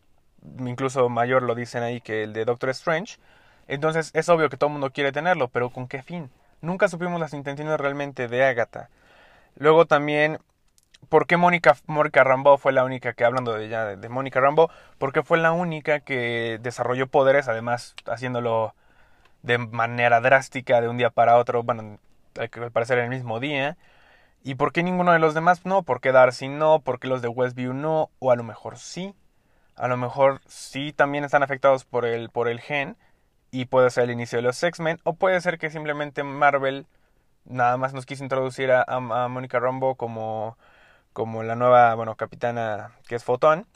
incluso 0.61 1.09
mayor, 1.09 1.43
lo 1.43 1.55
dicen 1.55 1.83
ahí, 1.83 2.01
que 2.01 2.25
el 2.25 2.33
de 2.33 2.45
Doctor 2.45 2.71
Strange. 2.71 3.19
Entonces 3.67 4.11
es 4.15 4.29
obvio 4.29 4.49
que 4.49 4.57
todo 4.57 4.69
el 4.69 4.73
mundo 4.73 4.93
quiere 4.93 5.13
tenerlo, 5.13 5.49
pero 5.49 5.71
¿con 5.71 5.89
qué 5.89 6.03
fin? 6.03 6.31
Nunca 6.61 6.89
supimos 6.89 7.21
las 7.21 7.35
intenciones 7.35 7.79
realmente 7.79 8.29
de 8.29 8.45
Agatha. 8.45 8.89
Luego 9.57 9.87
también 9.87 10.39
¿Por 11.09 11.27
qué 11.27 11.37
Mónica, 11.37 11.77
Mónica 11.87 12.23
Rambeau 12.25 12.59
fue 12.59 12.73
la 12.73 12.85
única 12.85 13.15
que, 13.15 13.25
hablando 13.25 13.55
de 13.55 13.69
ya 13.69 13.97
de, 13.97 14.09
Mónica 14.09 14.41
Rambeau, 14.41 14.69
porque 14.99 15.23
fue 15.23 15.39
la 15.39 15.53
única 15.53 16.01
que 16.01 16.59
desarrolló 16.61 17.07
poderes, 17.07 17.49
además 17.49 17.95
haciéndolo 18.07 18.75
de 19.43 19.59
manera 19.59 20.21
drástica 20.21 20.81
de 20.81 20.89
un 20.89 20.99
día 20.99 21.11
para 21.11 21.39
otro, 21.39 21.63
bueno, 21.63 21.99
al 22.39 22.73
parecer 22.73 22.99
en 22.99 23.05
el 23.05 23.11
mismo 23.11 23.41
día? 23.41 23.79
¿Y 24.45 24.55
por 24.57 24.73
qué 24.73 24.83
ninguno 24.83 25.13
de 25.13 25.19
los 25.19 25.35
demás 25.35 25.65
no? 25.65 25.83
¿Por 25.83 26.01
qué 26.01 26.13
Darcy 26.13 26.49
no? 26.49 26.81
¿Por 26.81 27.01
qué 27.01 27.09
los 27.09 27.23
de 27.23 27.29
Westview 27.29 27.73
no? 27.73 28.11
O 28.19 28.31
a 28.31 28.37
lo 28.37 28.45
mejor 28.45 28.79
sí. 28.79 29.15
A 29.77 29.89
lo 29.89 29.97
mejor 29.97 30.41
sí 30.47 30.93
también 30.93 31.25
están 31.25 31.43
afectados 31.43 31.85
por 31.85 32.05
el, 32.05 32.31
por 32.31 32.49
el 32.49 32.61
gen 32.61 32.97
y 33.51 33.67
puede 33.67 33.91
ser 33.91 34.05
el 34.05 34.11
inicio 34.11 34.39
de 34.39 34.43
los 34.43 34.63
X-Men 34.63 34.99
o 35.05 35.15
puede 35.15 35.41
ser 35.41 35.59
que 35.59 35.71
simplemente 35.71 36.23
Marvel 36.23 36.87
nada 37.45 37.77
más 37.77 37.95
nos 37.95 38.07
quiso 38.07 38.25
introducir 38.25 38.71
a, 38.73 38.85
a 38.87 39.29
Mónica 39.29 39.59
Rambeau 39.61 39.97
como 39.97 40.59
como 41.13 41.43
la 41.43 41.57
nueva, 41.57 41.95
bueno, 41.95 42.17
capitana 42.17 42.93
que 43.07 43.15
es 43.17 43.25
Fotón. 43.25 43.67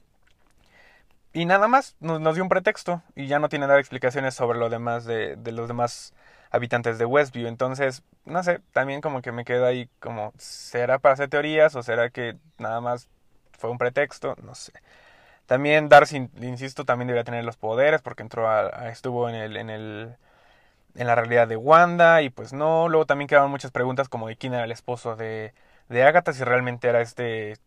Y 1.32 1.46
nada 1.46 1.66
más, 1.66 1.96
nos, 2.00 2.34
dio 2.34 2.42
un 2.42 2.48
pretexto 2.48 3.02
y 3.16 3.26
ya 3.26 3.38
no 3.38 3.48
tiene 3.48 3.66
dar 3.66 3.78
explicaciones 3.78 4.34
sobre 4.34 4.58
lo 4.58 4.68
demás 4.68 5.04
de, 5.04 5.36
de 5.36 5.52
los 5.52 5.66
demás 5.68 6.12
habitantes 6.50 6.98
de 6.98 7.06
Westview. 7.06 7.48
Entonces, 7.48 8.02
no 8.26 8.42
sé, 8.42 8.60
también 8.72 9.00
como 9.00 9.22
que 9.22 9.32
me 9.32 9.44
quedo 9.44 9.66
ahí 9.66 9.88
como, 10.00 10.32
¿será 10.38 10.98
para 10.98 11.14
hacer 11.14 11.28
teorías 11.30 11.74
o 11.74 11.82
será 11.82 12.10
que 12.10 12.36
nada 12.58 12.80
más 12.80 13.08
fue 13.58 13.70
un 13.70 13.78
pretexto? 13.78 14.36
No 14.42 14.54
sé. 14.54 14.72
También 15.46 15.88
Darcy, 15.88 16.30
insisto, 16.42 16.84
también 16.84 17.08
debería 17.08 17.24
tener 17.24 17.44
los 17.44 17.56
poderes 17.56 18.02
porque 18.02 18.22
entró 18.22 18.48
a, 18.48 18.88
estuvo 18.90 19.28
en 19.28 19.34
el, 19.34 19.56
en 19.56 19.70
el 19.70 20.16
en 20.94 21.06
la 21.06 21.14
realidad 21.14 21.48
de 21.48 21.56
Wanda 21.56 22.22
y 22.22 22.30
pues 22.30 22.52
no. 22.52 22.88
Luego 22.88 23.06
también 23.06 23.28
quedaban 23.28 23.50
muchas 23.50 23.70
preguntas 23.70 24.08
como 24.08 24.28
de 24.28 24.36
quién 24.36 24.54
era 24.54 24.64
el 24.64 24.72
esposo 24.72 25.16
de, 25.16 25.54
de 25.92 26.04
Agatha 26.04 26.32
si 26.32 26.42
realmente 26.42 26.88
era 26.88 27.00
este 27.00 27.58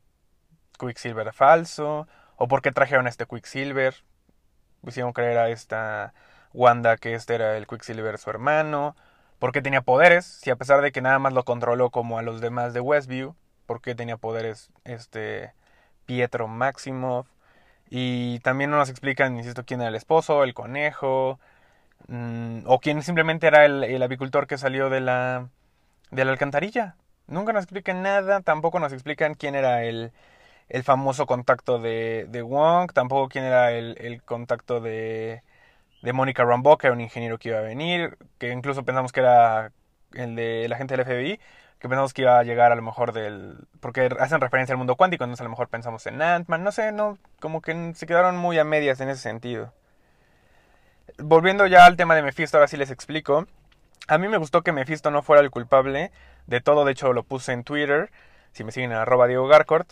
Quicksilver 0.79 1.31
falso, 1.33 2.07
o 2.35 2.47
por 2.47 2.61
qué 2.61 2.71
trajeron 2.71 3.05
a 3.05 3.09
este 3.09 3.25
Quicksilver. 3.25 3.95
Hicieron 4.85 5.13
creer 5.13 5.37
a 5.37 5.49
esta 5.49 6.13
Wanda 6.53 6.97
que 6.97 7.13
este 7.13 7.35
era 7.35 7.57
el 7.57 7.67
Quicksilver 7.67 8.17
su 8.17 8.29
hermano, 8.29 8.95
por 9.39 9.51
qué 9.51 9.61
tenía 9.61 9.81
poderes, 9.81 10.25
si 10.25 10.49
a 10.49 10.55
pesar 10.55 10.81
de 10.81 10.91
que 10.91 11.01
nada 11.01 11.19
más 11.19 11.33
lo 11.33 11.43
controló 11.43 11.89
como 11.91 12.17
a 12.17 12.21
los 12.21 12.41
demás 12.41 12.73
de 12.73 12.81
Westview, 12.81 13.35
por 13.65 13.81
qué 13.81 13.95
tenía 13.95 14.17
poderes 14.17 14.69
este 14.83 15.53
Pietro 16.05 16.47
Maximoff. 16.47 17.27
Y 17.89 18.39
también 18.39 18.71
no 18.71 18.77
nos 18.77 18.89
explican, 18.89 19.37
insisto, 19.37 19.65
quién 19.65 19.81
era 19.81 19.89
el 19.89 19.95
esposo, 19.95 20.43
el 20.43 20.53
conejo, 20.53 21.39
mm, 22.07 22.61
o 22.65 22.79
quién 22.79 23.03
simplemente 23.03 23.47
era 23.47 23.65
el, 23.65 24.01
avicultor 24.03 24.47
que 24.47 24.57
salió 24.57 24.89
de 24.89 25.01
la, 25.01 25.49
de 26.11 26.25
la 26.25 26.31
alcantarilla. 26.31 26.95
Nunca 27.27 27.53
nos 27.53 27.63
explican 27.63 28.01
nada, 28.03 28.41
tampoco 28.41 28.79
nos 28.79 28.93
explican 28.93 29.33
quién 29.35 29.55
era 29.55 29.83
el, 29.83 30.11
el 30.69 30.83
famoso 30.83 31.25
contacto 31.25 31.79
de, 31.79 32.27
de 32.29 32.41
Wong, 32.41 32.91
tampoco 32.93 33.29
quién 33.29 33.45
era 33.45 33.71
el, 33.71 33.97
el 33.99 34.21
contacto 34.23 34.79
de, 34.79 35.41
de 36.01 36.13
Mónica 36.13 36.43
Rambeau, 36.43 36.77
que 36.77 36.87
era 36.87 36.93
un 36.93 37.01
ingeniero 37.01 37.37
que 37.39 37.49
iba 37.49 37.59
a 37.59 37.61
venir, 37.61 38.17
que 38.37 38.51
incluso 38.51 38.83
pensamos 38.83 39.11
que 39.11 39.21
era 39.21 39.71
el 40.13 40.35
de 40.35 40.67
la 40.69 40.77
gente 40.77 40.95
del 40.95 41.05
FBI, 41.05 41.39
que 41.79 41.89
pensamos 41.89 42.13
que 42.13 42.23
iba 42.23 42.39
a 42.39 42.43
llegar 42.43 42.71
a 42.71 42.75
lo 42.75 42.81
mejor 42.81 43.11
del... 43.11 43.67
porque 43.79 44.09
hacen 44.19 44.39
referencia 44.41 44.73
al 44.73 44.77
mundo 44.77 44.95
cuántico, 44.95 45.23
entonces 45.23 45.41
a 45.41 45.45
lo 45.45 45.49
mejor 45.49 45.67
pensamos 45.67 46.05
en 46.07 46.21
Ant-Man, 46.21 46.63
no 46.63 46.71
sé, 46.71 46.91
no, 46.91 47.17
como 47.39 47.61
que 47.61 47.93
se 47.95 48.05
quedaron 48.05 48.37
muy 48.37 48.57
a 48.59 48.63
medias 48.63 49.01
en 49.01 49.09
ese 49.09 49.21
sentido. 49.21 49.73
Volviendo 51.17 51.67
ya 51.67 51.85
al 51.85 51.97
tema 51.97 52.15
de 52.15 52.21
Mephisto, 52.21 52.57
ahora 52.57 52.67
sí 52.67 52.77
les 52.77 52.91
explico. 52.91 53.47
A 54.07 54.17
mí 54.17 54.27
me 54.27 54.37
gustó 54.37 54.61
que 54.61 54.71
Mephisto 54.71 55.11
no 55.11 55.21
fuera 55.21 55.41
el 55.41 55.51
culpable 55.51 56.11
de 56.47 56.61
todo, 56.61 56.85
de 56.85 56.91
hecho 56.91 57.13
lo 57.13 57.23
puse 57.23 57.53
en 57.53 57.63
Twitter, 57.63 58.11
si 58.51 58.63
me 58.63 58.71
siguen 58.71 58.91
en 58.91 58.97
arroba 58.97 59.27
Diego 59.27 59.47
Garcourt, 59.47 59.91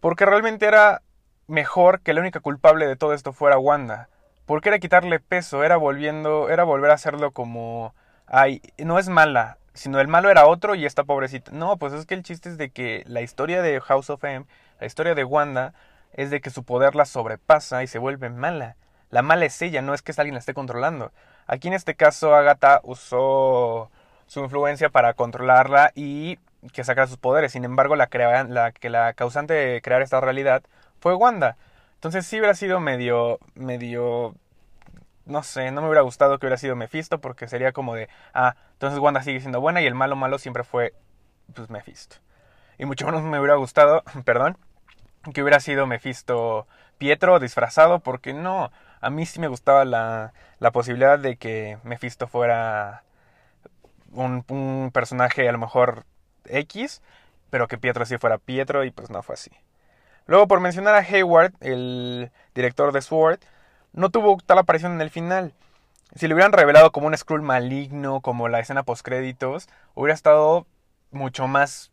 porque 0.00 0.26
realmente 0.26 0.66
era 0.66 1.02
mejor 1.46 2.00
que 2.00 2.12
la 2.12 2.20
única 2.20 2.40
culpable 2.40 2.86
de 2.86 2.96
todo 2.96 3.14
esto 3.14 3.32
fuera 3.32 3.58
Wanda. 3.58 4.08
Porque 4.46 4.68
era 4.68 4.78
quitarle 4.78 5.20
peso, 5.20 5.62
era 5.62 5.76
volviendo, 5.76 6.50
era 6.50 6.64
volver 6.64 6.90
a 6.90 6.94
hacerlo 6.94 7.30
como, 7.30 7.94
ay, 8.26 8.60
no 8.78 8.98
es 8.98 9.08
mala, 9.08 9.58
sino 9.72 10.00
el 10.00 10.08
malo 10.08 10.30
era 10.30 10.46
otro 10.46 10.74
y 10.74 10.84
esta 10.84 11.04
pobrecita. 11.04 11.52
No, 11.52 11.76
pues 11.76 11.92
es 11.92 12.06
que 12.06 12.14
el 12.14 12.22
chiste 12.22 12.48
es 12.48 12.58
de 12.58 12.70
que 12.70 13.04
la 13.06 13.20
historia 13.22 13.62
de 13.62 13.80
House 13.80 14.10
of 14.10 14.24
M, 14.24 14.44
la 14.80 14.86
historia 14.86 15.14
de 15.14 15.24
Wanda, 15.24 15.74
es 16.12 16.30
de 16.30 16.40
que 16.40 16.50
su 16.50 16.64
poder 16.64 16.94
la 16.94 17.04
sobrepasa 17.04 17.82
y 17.82 17.86
se 17.86 17.98
vuelve 17.98 18.28
mala. 18.28 18.76
La 19.10 19.22
mala 19.22 19.44
es 19.44 19.60
ella, 19.62 19.82
no 19.82 19.94
es 19.94 20.02
que 20.02 20.12
alguien 20.16 20.34
la 20.34 20.40
esté 20.40 20.54
controlando. 20.54 21.12
Aquí 21.46 21.68
en 21.68 21.74
este 21.74 21.94
caso 21.94 22.34
Agatha 22.34 22.80
usó 22.82 23.90
su 24.32 24.40
influencia 24.40 24.88
para 24.88 25.12
controlarla 25.12 25.92
y 25.94 26.38
que 26.72 26.84
sacara 26.84 27.06
sus 27.06 27.18
poderes. 27.18 27.52
Sin 27.52 27.66
embargo, 27.66 27.96
la, 27.96 28.08
la 28.48 28.72
que 28.72 28.88
la 28.88 29.12
causante 29.12 29.52
de 29.52 29.82
crear 29.82 30.00
esta 30.00 30.22
realidad 30.22 30.62
fue 31.00 31.14
Wanda. 31.14 31.58
Entonces 31.96 32.26
sí 32.26 32.38
hubiera 32.38 32.54
sido 32.54 32.80
medio, 32.80 33.38
medio 33.54 34.34
no 35.26 35.42
sé, 35.42 35.70
no 35.70 35.82
me 35.82 35.88
hubiera 35.88 36.00
gustado 36.00 36.38
que 36.38 36.46
hubiera 36.46 36.56
sido 36.56 36.76
Mephisto 36.76 37.20
porque 37.20 37.46
sería 37.46 37.72
como 37.72 37.94
de, 37.94 38.08
ah, 38.32 38.56
entonces 38.72 38.98
Wanda 39.00 39.22
sigue 39.22 39.40
siendo 39.40 39.60
buena 39.60 39.82
y 39.82 39.86
el 39.86 39.94
malo 39.94 40.16
malo 40.16 40.38
siempre 40.38 40.64
fue, 40.64 40.94
pues, 41.54 41.68
Mephisto. 41.68 42.16
Y 42.78 42.86
mucho 42.86 43.04
menos 43.04 43.22
me 43.22 43.38
hubiera 43.38 43.56
gustado, 43.56 44.02
perdón, 44.24 44.56
que 45.34 45.42
hubiera 45.42 45.60
sido 45.60 45.86
Mephisto 45.86 46.66
Pietro 46.96 47.38
disfrazado 47.38 48.00
porque 48.00 48.32
no, 48.32 48.72
a 49.02 49.10
mí 49.10 49.26
sí 49.26 49.40
me 49.40 49.48
gustaba 49.48 49.84
la, 49.84 50.32
la 50.58 50.70
posibilidad 50.70 51.18
de 51.18 51.36
que 51.36 51.76
Mephisto 51.84 52.26
fuera 52.28 53.02
un, 54.12 54.44
un 54.48 54.90
personaje 54.92 55.48
a 55.48 55.52
lo 55.52 55.58
mejor 55.58 56.04
X, 56.44 57.02
pero 57.50 57.68
que 57.68 57.78
Pietro 57.78 58.06
sí 58.06 58.18
fuera 58.18 58.38
Pietro 58.38 58.84
y 58.84 58.90
pues 58.90 59.10
no 59.10 59.22
fue 59.22 59.34
así. 59.34 59.50
Luego, 60.26 60.46
por 60.46 60.60
mencionar 60.60 60.94
a 60.94 60.98
Hayward, 60.98 61.52
el 61.60 62.30
director 62.54 62.92
de 62.92 63.02
Sword, 63.02 63.40
no 63.92 64.10
tuvo 64.10 64.38
tal 64.44 64.58
aparición 64.58 64.92
en 64.92 65.00
el 65.00 65.10
final. 65.10 65.52
Si 66.14 66.28
le 66.28 66.34
hubieran 66.34 66.52
revelado 66.52 66.92
como 66.92 67.06
un 67.06 67.16
Skrull 67.16 67.42
maligno, 67.42 68.20
como 68.20 68.48
la 68.48 68.60
escena 68.60 68.82
post 68.82 69.04
créditos, 69.04 69.68
hubiera 69.94 70.14
estado 70.14 70.66
mucho 71.10 71.48
más 71.48 71.90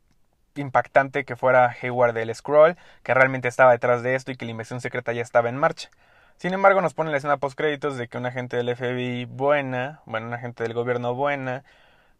impactante 0.55 1.25
que 1.25 1.35
fuera 1.35 1.75
Hayward 1.81 2.13
del 2.13 2.33
Skrull, 2.35 2.77
que 3.03 3.13
realmente 3.13 3.47
estaba 3.47 3.71
detrás 3.71 4.03
de 4.03 4.15
esto 4.15 4.31
y 4.31 4.35
que 4.35 4.45
la 4.45 4.51
inversión 4.51 4.81
secreta 4.81 5.13
ya 5.13 5.21
estaba 5.21 5.49
en 5.49 5.57
marcha. 5.57 5.89
Sin 6.37 6.53
embargo, 6.53 6.81
nos 6.81 6.93
pone 6.93 7.11
la 7.11 7.17
escena 7.17 7.37
post 7.37 7.57
créditos 7.57 7.97
de 7.97 8.07
que 8.07 8.17
una 8.17 8.29
agente 8.29 8.57
del 8.57 8.75
FBI 8.75 9.25
buena, 9.25 10.01
bueno, 10.05 10.27
una 10.27 10.37
agente 10.37 10.63
del 10.63 10.73
gobierno 10.73 11.13
buena, 11.15 11.63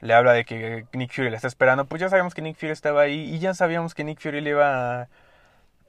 le 0.02 0.14
habla 0.14 0.34
de 0.34 0.46
que 0.46 0.86
Nick 0.94 1.14
Fury 1.14 1.30
le 1.30 1.36
está 1.36 1.48
esperando. 1.48 1.86
Pues 1.86 2.02
ya 2.02 2.10
sabíamos 2.10 2.34
que 2.34 2.42
Nick 2.42 2.58
Fury 2.58 2.72
estaba 2.72 3.02
ahí 3.02 3.34
y 3.34 3.40
ya 3.40 3.54
sabíamos 3.54 3.94
que 3.94 4.04
Nick 4.04 4.20
Fury 4.22 4.42
le 4.42 4.52
iba 4.52 5.02
a, 5.02 5.10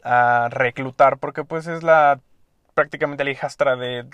a 0.03 0.49
reclutar 0.51 1.19
porque 1.19 1.45
pues 1.45 1.67
es 1.67 1.83
la 1.83 2.21
prácticamente 2.75 3.25
la 3.25 3.31
hijastra 3.31 3.77
de, 3.77 4.07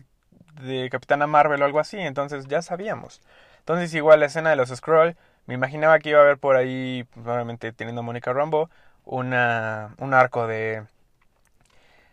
de 0.62 0.90
Capitana 0.90 1.26
Marvel 1.26 1.62
o 1.62 1.64
algo 1.64 1.80
así, 1.80 1.98
entonces 1.98 2.46
ya 2.48 2.62
sabíamos. 2.62 3.22
Entonces 3.60 3.94
igual 3.94 4.20
la 4.20 4.26
escena 4.26 4.50
de 4.50 4.56
los 4.56 4.70
Scroll, 4.70 5.16
me 5.46 5.54
imaginaba 5.54 5.98
que 5.98 6.10
iba 6.10 6.20
a 6.20 6.22
haber 6.22 6.38
por 6.38 6.56
ahí, 6.56 7.04
probablemente 7.14 7.72
teniendo 7.72 8.00
a 8.00 8.04
Mónica 8.04 8.32
Rambo, 8.32 8.70
una, 9.04 9.94
un 9.98 10.14
arco 10.14 10.46
de, 10.46 10.84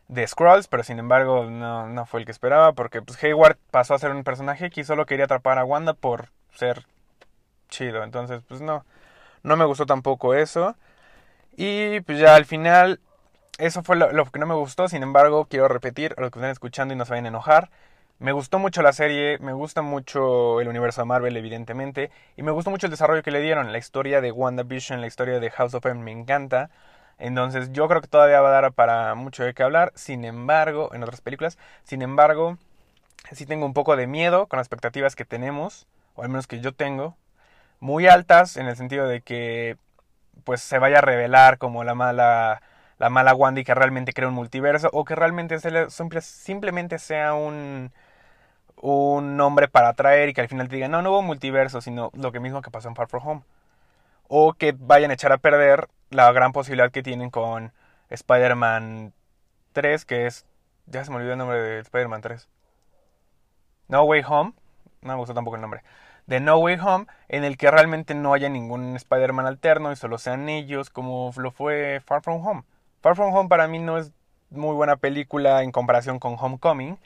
de 0.08 0.28
Scrolls, 0.28 0.68
pero 0.68 0.84
sin 0.84 1.00
embargo 1.00 1.46
no, 1.46 1.88
no 1.88 2.06
fue 2.06 2.20
el 2.20 2.26
que 2.26 2.32
esperaba, 2.32 2.74
porque 2.74 3.02
pues, 3.02 3.22
Hayward 3.24 3.58
pasó 3.72 3.96
a 3.96 4.00
ser 4.00 4.12
un 4.12 4.24
personaje 4.24 4.70
que 4.70 4.84
solo 4.84 5.06
quería 5.06 5.26
atrapar 5.26 5.58
a 5.58 5.66
Wanda 5.66 5.94
por 5.94 6.30
ser 6.54 6.86
chido, 7.74 8.04
entonces 8.04 8.42
pues 8.48 8.62
no, 8.62 8.86
no 9.44 9.58
me 9.58 9.66
gustó 9.66 9.86
tampoco 9.86 10.34
eso. 10.34 10.76
Y 11.58 12.02
pues 12.02 12.20
ya 12.20 12.36
al 12.36 12.46
final 12.46 13.00
eso 13.60 13.84
fue 13.84 13.96
lo, 13.96 14.26
que 14.32 14.40
no 14.40 14.48
me 14.48 14.56
gustó, 14.56 14.88
sin 14.90 15.04
embargo, 15.04 15.46
quiero 15.46 15.68
repetir 15.68 16.16
a 16.18 16.22
los 16.22 16.32
que 16.32 16.40
están 16.40 16.52
escuchando 16.52 16.94
y 16.94 16.98
no 16.98 17.06
se 17.06 17.12
vayan 17.12 17.26
a 17.26 17.30
enojar. 17.30 17.70
Me 18.20 18.32
gustó 18.32 18.60
mucho 18.60 18.82
la 18.82 18.94
serie, 18.94 19.38
me 19.40 19.54
gusta 19.54 19.82
mucho 19.82 20.62
el 20.62 20.68
universo 20.68 21.02
de 21.02 21.06
Marvel, 21.06 21.38
evidentemente, 21.38 22.12
y 22.38 22.44
me 22.44 22.52
gustó 22.52 22.72
mucho 22.72 22.88
el 22.88 22.92
desarrollo 22.92 23.24
que 23.24 23.32
le 23.32 23.42
dieron. 23.42 23.72
La 23.72 23.78
historia 23.78 24.22
de 24.22 24.32
WandaVision, 24.32 25.02
la 25.02 25.08
historia 25.08 25.40
de 25.40 25.52
House 25.52 25.74
of 25.76 25.86
M 25.86 26.02
me 26.04 26.12
encanta. 26.12 26.70
Entonces, 27.20 27.72
yo 27.74 27.88
creo 27.88 28.02
que 28.02 28.08
todavía 28.08 28.42
va 28.42 28.50
a 28.50 28.62
dar 28.62 28.74
para 28.74 29.14
mucho 29.16 29.44
de 29.44 29.54
qué 29.54 29.64
hablar. 29.64 29.92
Sin 29.96 30.26
embargo, 30.26 30.90
en 30.94 31.04
otras 31.04 31.22
películas, 31.22 31.58
sin 31.84 32.02
embargo, 32.02 32.58
sí 33.32 33.46
tengo 33.46 33.66
un 33.66 33.74
poco 33.74 33.96
de 33.96 34.08
miedo 34.08 34.48
con 34.48 34.58
las 34.58 34.68
expectativas 34.68 35.16
que 35.16 35.26
tenemos, 35.26 35.88
o 36.16 36.24
al 36.24 36.30
menos 36.30 36.48
que 36.48 36.60
yo 36.60 36.74
tengo, 36.74 37.18
muy 37.84 38.08
altas 38.08 38.56
en 38.56 38.68
el 38.68 38.78
sentido 38.78 39.08
de 39.08 39.22
que 39.22 39.78
pues 40.46 40.62
se 40.62 40.80
vaya 40.80 41.00
a 41.00 41.02
revelar 41.02 41.58
como 41.58 41.84
la 41.84 41.94
mala 41.94 42.62
la 42.98 43.10
mala 43.10 43.36
Wanda 43.36 43.64
que 43.64 43.74
realmente 43.76 44.14
crea 44.14 44.30
un 44.30 44.34
multiverso 44.34 44.90
o 44.94 45.04
que 45.04 45.16
realmente 45.16 45.58
simplemente 46.22 46.98
sea 46.98 47.34
un, 47.34 47.92
un 48.82 49.36
nombre 49.36 49.68
para 49.68 49.90
atraer 49.90 50.30
y 50.30 50.34
que 50.34 50.40
al 50.40 50.48
final 50.48 50.70
te 50.70 50.76
digan, 50.78 50.92
no, 50.92 51.02
no 51.02 51.12
hubo 51.12 51.22
multiverso, 51.24 51.82
sino 51.82 52.10
lo 52.14 52.32
que 52.32 52.40
mismo 52.40 52.62
que 52.62 52.72
pasó 52.72 52.88
en 52.88 52.96
Far 52.96 53.08
From 53.10 53.28
Home. 53.28 53.42
O 54.30 54.54
que 54.54 54.74
vayan 54.78 55.12
a 55.12 55.16
echar 55.16 55.34
a 55.34 55.38
perder 55.38 55.90
la 56.10 56.32
gran 56.32 56.54
posibilidad 56.54 56.92
que 56.92 57.04
tienen 57.04 57.30
con 57.30 57.74
Spider-Man 58.10 59.14
3, 59.74 60.06
que 60.06 60.28
es... 60.28 60.46
Ya 60.86 61.04
se 61.04 61.12
me 61.12 61.18
olvidó 61.18 61.34
el 61.34 61.38
nombre 61.40 61.62
de 61.62 61.80
Spider-Man 61.80 62.22
3. 62.22 62.48
No 63.90 64.04
Way 64.04 64.24
Home. 64.28 64.54
No 65.02 65.14
me 65.14 65.20
gustó 65.20 65.34
tampoco 65.34 65.56
el 65.56 65.62
nombre. 65.62 65.84
De 66.28 66.40
No 66.40 66.58
Way 66.58 66.78
Home, 66.82 67.06
en 67.28 67.44
el 67.44 67.58
que 67.58 67.70
realmente 67.70 68.16
no 68.16 68.34
haya 68.34 68.50
ningún 68.50 68.96
Spider-Man 68.96 69.46
alterno 69.46 69.92
y 69.92 69.96
solo 69.96 70.18
sean 70.18 70.48
ellos, 70.50 70.90
como 70.90 71.32
lo 71.36 71.52
fue 71.52 72.02
Far 72.06 72.22
From 72.22 72.46
Home. 72.46 72.64
Far 73.02 73.16
From 73.16 73.34
Home 73.34 73.50
para 73.50 73.68
mí 73.68 73.80
no 73.80 73.98
es 73.98 74.12
muy 74.50 74.76
buena 74.76 74.96
película 74.98 75.64
en 75.64 75.72
comparación 75.72 76.20
con 76.20 76.38
Homecoming. 76.40 76.98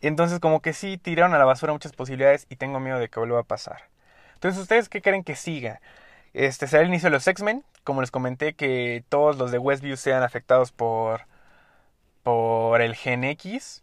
Entonces 0.00 0.40
como 0.40 0.60
que 0.60 0.72
sí 0.72 0.98
tiraron 0.98 1.34
a 1.34 1.38
la 1.38 1.44
basura 1.44 1.72
muchas 1.72 1.92
posibilidades 1.92 2.46
y 2.48 2.56
tengo 2.56 2.80
miedo 2.80 2.98
de 2.98 3.08
que 3.08 3.18
vuelva 3.20 3.40
a 3.40 3.44
pasar. 3.44 3.88
Entonces, 4.36 4.60
¿ustedes 4.60 4.88
qué 4.88 5.00
creen 5.02 5.24
que 5.24 5.34
siga? 5.34 5.80
Este 6.34 6.66
será 6.66 6.82
el 6.82 6.88
inicio 6.88 7.06
de 7.08 7.16
los 7.16 7.26
X-Men. 7.26 7.64
Como 7.84 8.02
les 8.02 8.10
comenté, 8.10 8.54
que 8.54 9.04
todos 9.08 9.38
los 9.38 9.50
de 9.50 9.58
Westview 9.58 9.96
sean 9.96 10.22
afectados 10.22 10.72
por, 10.72 11.22
por 12.22 12.82
el 12.82 12.94
Gen 12.94 13.24
X, 13.24 13.82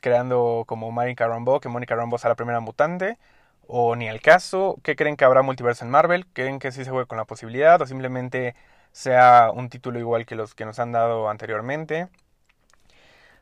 creando 0.00 0.64
como 0.66 0.90
Monica 0.90 1.26
Rambeau, 1.26 1.60
que 1.60 1.68
Monica 1.70 1.94
Rambeau 1.96 2.18
sea 2.18 2.30
la 2.30 2.34
primera 2.36 2.60
mutante, 2.60 3.18
o 3.72 3.96
ni 3.96 4.08
al 4.08 4.20
caso. 4.20 4.76
¿Qué 4.82 4.96
creen 4.96 5.16
que 5.16 5.24
habrá 5.24 5.42
multiverso 5.42 5.84
en 5.84 5.90
Marvel? 5.90 6.26
¿Creen 6.32 6.58
que 6.58 6.72
sí 6.72 6.84
se 6.84 6.90
juegue 6.90 7.06
con 7.06 7.18
la 7.18 7.24
posibilidad 7.24 7.80
o 7.80 7.86
simplemente 7.86 8.54
sea 8.92 9.50
un 9.54 9.68
título 9.68 9.98
igual 9.98 10.26
que 10.26 10.34
los 10.34 10.54
que 10.54 10.64
nos 10.64 10.78
han 10.78 10.92
dado 10.92 11.28
anteriormente. 11.28 12.08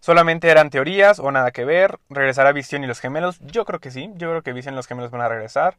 ¿Solamente 0.00 0.48
eran 0.48 0.70
teorías 0.70 1.18
o 1.18 1.30
nada 1.32 1.50
que 1.50 1.64
ver? 1.64 1.98
¿Regresará 2.08 2.52
Vision 2.52 2.84
y 2.84 2.86
los 2.86 3.00
gemelos? 3.00 3.40
Yo 3.40 3.64
creo 3.64 3.80
que 3.80 3.90
sí, 3.90 4.10
yo 4.16 4.30
creo 4.30 4.42
que 4.42 4.52
Vision 4.52 4.74
y 4.74 4.76
los 4.76 4.86
gemelos 4.86 5.10
van 5.10 5.22
a 5.22 5.28
regresar. 5.28 5.76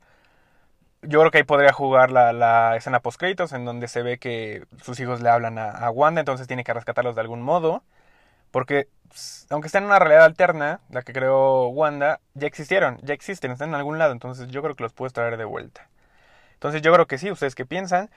Yo 1.01 1.19
creo 1.19 1.31
que 1.31 1.37
ahí 1.39 1.43
podría 1.45 1.71
jugar 1.71 2.11
la, 2.11 2.33
la 2.33 2.75
escena 2.75 2.99
post 2.99 3.17
créditos 3.19 3.53
en 3.53 3.63
donde 3.63 3.87
se 3.87 4.01
ve 4.01 4.17
que 4.19 4.65
sus 4.83 4.99
hijos 4.99 5.21
le 5.21 5.29
hablan 5.29 5.57
a, 5.57 5.69
a, 5.71 5.89
Wanda, 5.91 6.19
entonces 6.19 6.47
tiene 6.47 6.65
que 6.65 6.73
rescatarlos 6.73 7.15
de 7.15 7.21
algún 7.21 7.41
modo. 7.41 7.83
Porque 8.51 8.87
aunque 9.49 9.67
estén 9.67 9.83
en 9.83 9.89
una 9.89 9.99
realidad 9.99 10.25
alterna, 10.25 10.81
la 10.89 11.01
que 11.01 11.13
creó 11.13 11.69
Wanda, 11.69 12.19
ya 12.35 12.47
existieron, 12.47 12.99
ya 13.01 13.13
existen, 13.13 13.51
están 13.51 13.69
en 13.69 13.75
algún 13.75 13.97
lado, 13.97 14.11
entonces 14.11 14.49
yo 14.49 14.61
creo 14.61 14.75
que 14.75 14.83
los 14.83 14.93
puedes 14.93 15.13
traer 15.13 15.37
de 15.37 15.45
vuelta. 15.45 15.89
Entonces 16.53 16.81
yo 16.81 16.93
creo 16.93 17.07
que 17.07 17.17
sí, 17.17 17.31
¿ustedes 17.31 17.55
qué 17.55 17.65
piensan? 17.65 18.09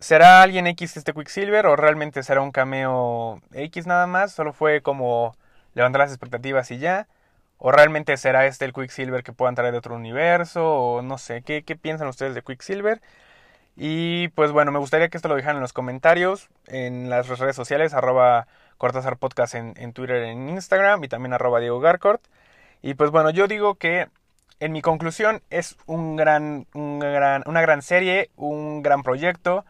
¿Será 0.00 0.42
alguien 0.42 0.66
X 0.68 0.96
este 0.96 1.12
Quicksilver 1.12 1.66
o 1.66 1.76
realmente 1.76 2.22
será 2.22 2.40
un 2.40 2.52
cameo 2.52 3.40
X 3.52 3.86
nada 3.86 4.06
más? 4.06 4.32
Solo 4.32 4.52
fue 4.52 4.82
como 4.82 5.36
levantar 5.74 6.00
las 6.00 6.12
expectativas 6.12 6.70
y 6.70 6.78
ya. 6.78 7.08
¿O 7.58 7.72
realmente 7.72 8.16
será 8.16 8.46
este 8.46 8.64
el 8.64 8.72
Quicksilver 8.72 9.24
que 9.24 9.32
pueda 9.32 9.50
entrar 9.50 9.72
de 9.72 9.78
otro 9.78 9.96
universo? 9.96 10.64
O 10.64 11.02
no 11.02 11.18
sé, 11.18 11.42
¿qué, 11.42 11.64
qué 11.64 11.76
piensan 11.76 12.08
ustedes 12.08 12.34
de 12.34 12.42
Quicksilver? 12.42 13.00
Y 13.80 14.26
pues 14.30 14.50
bueno, 14.50 14.72
me 14.72 14.80
gustaría 14.80 15.08
que 15.08 15.16
esto 15.16 15.28
lo 15.28 15.36
dejaran 15.36 15.58
en 15.58 15.62
los 15.62 15.72
comentarios, 15.72 16.48
en 16.66 17.08
las 17.08 17.28
redes 17.38 17.54
sociales, 17.54 17.94
arroba 17.94 18.48
Podcast 18.76 19.54
en, 19.54 19.74
en 19.76 19.92
Twitter, 19.92 20.24
en 20.24 20.48
Instagram 20.48 21.04
y 21.04 21.08
también 21.08 21.32
arroba 21.32 21.60
Diego 21.60 21.78
Garcort. 21.78 22.20
Y 22.82 22.94
pues 22.94 23.12
bueno, 23.12 23.30
yo 23.30 23.46
digo 23.46 23.76
que 23.76 24.08
en 24.58 24.72
mi 24.72 24.82
conclusión 24.82 25.42
es 25.50 25.76
un 25.86 26.16
gran, 26.16 26.66
un 26.74 26.98
gran, 26.98 27.44
una 27.46 27.60
gran 27.60 27.82
serie, 27.82 28.30
un 28.34 28.82
gran 28.82 29.04
proyecto, 29.04 29.64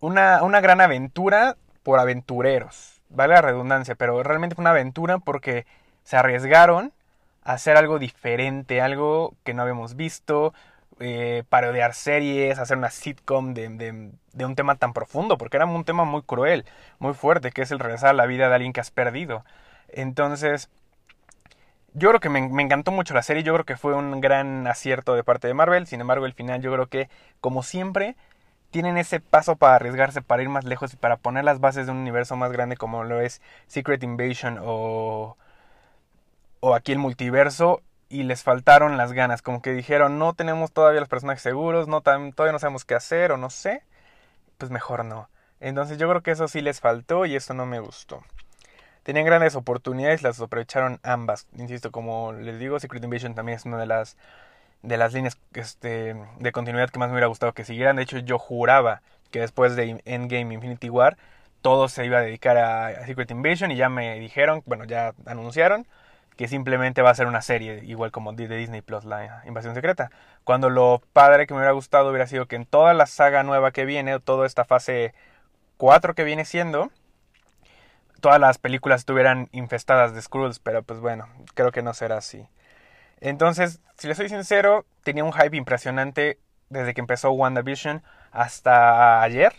una, 0.00 0.42
una 0.42 0.60
gran 0.60 0.80
aventura 0.80 1.56
por 1.84 2.00
aventureros. 2.00 3.02
Vale 3.08 3.34
la 3.34 3.42
redundancia, 3.42 3.94
pero 3.94 4.20
realmente 4.24 4.56
fue 4.56 4.62
una 4.62 4.70
aventura 4.70 5.18
porque 5.18 5.64
se 6.02 6.16
arriesgaron 6.16 6.92
a 7.44 7.52
hacer 7.52 7.76
algo 7.76 8.00
diferente, 8.00 8.80
algo 8.80 9.36
que 9.44 9.54
no 9.54 9.62
habíamos 9.62 9.94
visto, 9.94 10.54
eh, 11.02 11.44
parodiar 11.48 11.94
series, 11.94 12.58
hacer 12.58 12.78
una 12.78 12.90
sitcom 12.90 13.54
de, 13.54 14.12
un 14.44 14.54
tema 14.54 14.76
tan 14.76 14.92
profundo, 14.92 15.38
porque 15.38 15.56
era 15.56 15.66
un 15.66 15.84
tema 15.84 16.04
muy 16.04 16.22
cruel, 16.22 16.64
muy 16.98 17.14
fuerte, 17.14 17.50
que 17.52 17.62
es 17.62 17.70
el 17.72 17.78
regresar 17.80 18.10
a 18.10 18.14
la 18.14 18.26
vida 18.26 18.48
de 18.48 18.54
alguien 18.54 18.72
que 18.72 18.80
has 18.80 18.90
perdido. 18.90 19.44
Entonces, 19.88 20.70
yo 21.94 22.08
creo 22.08 22.20
que 22.20 22.28
me, 22.28 22.48
me, 22.48 22.62
encantó 22.62 22.92
mucho 22.92 23.14
la 23.14 23.22
serie, 23.22 23.42
yo 23.42 23.52
creo 23.54 23.66
que 23.66 23.76
fue 23.76 23.94
un 23.94 24.20
gran 24.20 24.66
acierto 24.66 25.14
de 25.14 25.24
parte 25.24 25.48
de 25.48 25.54
Marvel, 25.54 25.86
sin 25.86 26.00
embargo, 26.00 26.26
el 26.26 26.34
final 26.34 26.62
yo 26.62 26.72
creo 26.72 26.86
que, 26.86 27.10
como 27.40 27.62
siempre, 27.62 28.16
tienen 28.72 28.96
ese 28.96 29.20
paso 29.20 29.56
para 29.56 29.76
arriesgarse, 29.76 30.22
para 30.22 30.42
ir 30.42 30.48
más 30.48 30.64
lejos 30.64 30.94
y 30.94 30.96
para 30.96 31.18
poner 31.18 31.44
las 31.44 31.60
bases 31.60 31.86
de 31.86 31.92
un 31.92 31.98
universo 31.98 32.36
más 32.36 32.52
grande 32.52 32.76
como 32.76 33.04
lo 33.04 33.20
es 33.20 33.42
Secret 33.66 34.02
Invasion 34.02 34.58
o, 34.62 35.36
o 36.60 36.74
aquí 36.74 36.92
el 36.92 36.98
multiverso 36.98 37.82
y 38.12 38.24
les 38.24 38.42
faltaron 38.42 38.98
las 38.98 39.12
ganas, 39.12 39.40
como 39.42 39.62
que 39.62 39.72
dijeron 39.72 40.18
no 40.18 40.34
tenemos 40.34 40.70
todavía 40.70 41.00
los 41.00 41.08
personajes 41.08 41.42
seguros, 41.42 41.88
no 41.88 42.02
todavía 42.02 42.52
no 42.52 42.58
sabemos 42.58 42.84
qué 42.84 42.94
hacer 42.94 43.32
o 43.32 43.38
no 43.38 43.48
sé, 43.50 43.82
pues 44.58 44.70
mejor 44.70 45.04
no. 45.04 45.28
Entonces 45.60 45.98
yo 45.98 46.08
creo 46.08 46.22
que 46.22 46.32
eso 46.32 46.46
sí 46.48 46.60
les 46.60 46.80
faltó 46.80 47.24
y 47.24 47.36
eso 47.36 47.54
no 47.54 47.66
me 47.66 47.80
gustó. 47.80 48.22
Tenían 49.02 49.24
grandes 49.26 49.56
oportunidades, 49.56 50.22
las 50.22 50.40
aprovecharon 50.40 51.00
ambas. 51.02 51.46
Insisto, 51.56 51.90
como 51.90 52.32
les 52.32 52.58
digo, 52.58 52.78
Secret 52.78 53.02
Invasion 53.02 53.34
también 53.34 53.56
es 53.56 53.64
una 53.64 53.78
de 53.78 53.86
las 53.86 54.16
de 54.82 54.96
las 54.96 55.12
líneas 55.14 55.38
este, 55.54 56.16
de 56.38 56.52
continuidad 56.52 56.90
que 56.90 56.98
más 56.98 57.08
me 57.08 57.14
hubiera 57.14 57.28
gustado 57.28 57.52
que 57.52 57.64
siguieran. 57.64 57.96
De 57.96 58.02
hecho, 58.02 58.18
yo 58.18 58.38
juraba 58.38 59.02
que 59.30 59.40
después 59.40 59.76
de 59.76 60.02
Endgame 60.04 60.54
Infinity 60.54 60.90
War 60.90 61.16
todo 61.62 61.88
se 61.88 62.04
iba 62.04 62.18
a 62.18 62.22
dedicar 62.22 62.56
a, 62.58 63.06
Secret 63.06 63.30
Invasion 63.30 63.70
y 63.70 63.76
ya 63.76 63.88
me 63.88 64.18
dijeron, 64.18 64.62
bueno, 64.66 64.84
ya 64.84 65.14
anunciaron 65.26 65.86
que 66.36 66.48
simplemente 66.48 67.02
va 67.02 67.10
a 67.10 67.14
ser 67.14 67.26
una 67.26 67.42
serie, 67.42 67.82
igual 67.84 68.10
como 68.10 68.32
de 68.32 68.48
Disney 68.48 68.82
Plus, 68.82 69.04
la 69.04 69.42
Invasión 69.46 69.74
Secreta. 69.74 70.10
Cuando 70.44 70.70
lo 70.70 71.02
padre 71.12 71.46
que 71.46 71.54
me 71.54 71.58
hubiera 71.58 71.72
gustado 71.72 72.10
hubiera 72.10 72.26
sido 72.26 72.46
que 72.46 72.56
en 72.56 72.66
toda 72.66 72.94
la 72.94 73.06
saga 73.06 73.42
nueva 73.42 73.70
que 73.72 73.84
viene, 73.84 74.18
toda 74.20 74.46
esta 74.46 74.64
fase 74.64 75.14
4 75.76 76.14
que 76.14 76.24
viene 76.24 76.44
siendo, 76.44 76.90
todas 78.20 78.40
las 78.40 78.58
películas 78.58 79.00
estuvieran 79.00 79.48
infestadas 79.52 80.14
de 80.14 80.22
Skrulls, 80.22 80.58
pero 80.58 80.82
pues 80.82 81.00
bueno, 81.00 81.28
creo 81.54 81.72
que 81.72 81.82
no 81.82 81.92
será 81.92 82.18
así. 82.18 82.48
Entonces, 83.20 83.80
si 83.98 84.08
les 84.08 84.16
soy 84.16 84.28
sincero, 84.28 84.84
tenía 85.04 85.24
un 85.24 85.32
hype 85.32 85.56
impresionante 85.56 86.38
desde 86.70 86.94
que 86.94 87.00
empezó 87.00 87.30
WandaVision 87.32 88.02
hasta 88.30 89.22
ayer. 89.22 89.52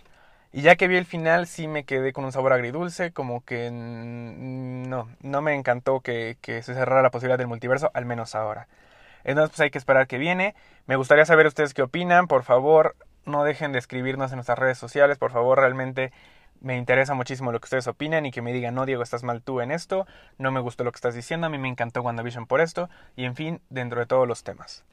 Y 0.54 0.62
ya 0.62 0.76
que 0.76 0.88
vi 0.88 0.98
el 0.98 1.06
final, 1.06 1.48
sí 1.48 1.68
me 1.68 1.84
quedé 1.84 2.14
con 2.14 2.26
un 2.26 2.32
sabor 2.32 2.54
agridulce, 2.54 3.12
como 3.12 3.44
que 3.44 3.70
no, 3.72 5.10
no 5.22 5.42
me 5.42 5.56
encantó 5.56 6.00
que, 6.02 6.38
que, 6.42 6.62
se 6.62 6.76
cerrara 6.76 7.02
la 7.02 7.12
posibilidad 7.12 7.40
del 7.40 7.48
multiverso, 7.48 7.92
al 7.94 8.06
menos 8.06 8.36
ahora. 8.36 8.68
Entonces, 9.24 9.50
pues 9.52 9.60
hay 9.62 9.72
que 9.72 9.80
esperar 9.80 10.08
que 10.08 10.20
viene. 10.20 10.56
Me 10.86 10.96
gustaría 10.96 11.26
saber 11.26 11.48
ustedes 11.48 11.74
qué 11.74 11.82
opinan. 11.82 12.28
Por 12.28 12.44
favor, 12.44 12.96
no 13.26 13.44
dejen 13.44 13.72
de 13.72 13.80
escribirnos 13.80 14.32
en 14.32 14.38
nuestras 14.38 14.60
redes 14.60 14.78
sociales. 14.78 15.18
Por 15.18 15.32
favor, 15.32 15.60
realmente 15.60 16.12
me 16.64 16.78
interesa 16.78 17.14
muchísimo 17.14 17.52
lo 17.52 17.60
que 17.60 17.66
ustedes 17.66 17.88
opinan 17.88 18.26
y 18.26 18.32
que 18.32 18.42
me 18.42 18.54
digan, 18.54 18.74
no, 18.74 18.86
Diego, 18.86 19.04
estás 19.04 19.24
mal 19.24 19.42
tú 19.42 19.60
en 19.60 19.72
esto, 19.72 20.08
no 20.38 20.52
me 20.52 20.62
gustó 20.62 20.84
lo 20.84 20.92
que 20.92 20.98
estás 20.98 21.14
diciendo, 21.14 21.48
a 21.48 21.50
mí 21.50 21.58
me 21.58 21.68
encantó 21.68 22.02
WandaVision 22.02 22.48
por 22.48 22.62
esto, 22.62 22.90
y 23.18 23.26
en 23.26 23.36
fin, 23.36 23.62
dentro 23.70 24.00
de 24.00 24.06
todos 24.06 24.28
los 24.28 24.44
temas. 24.44 24.86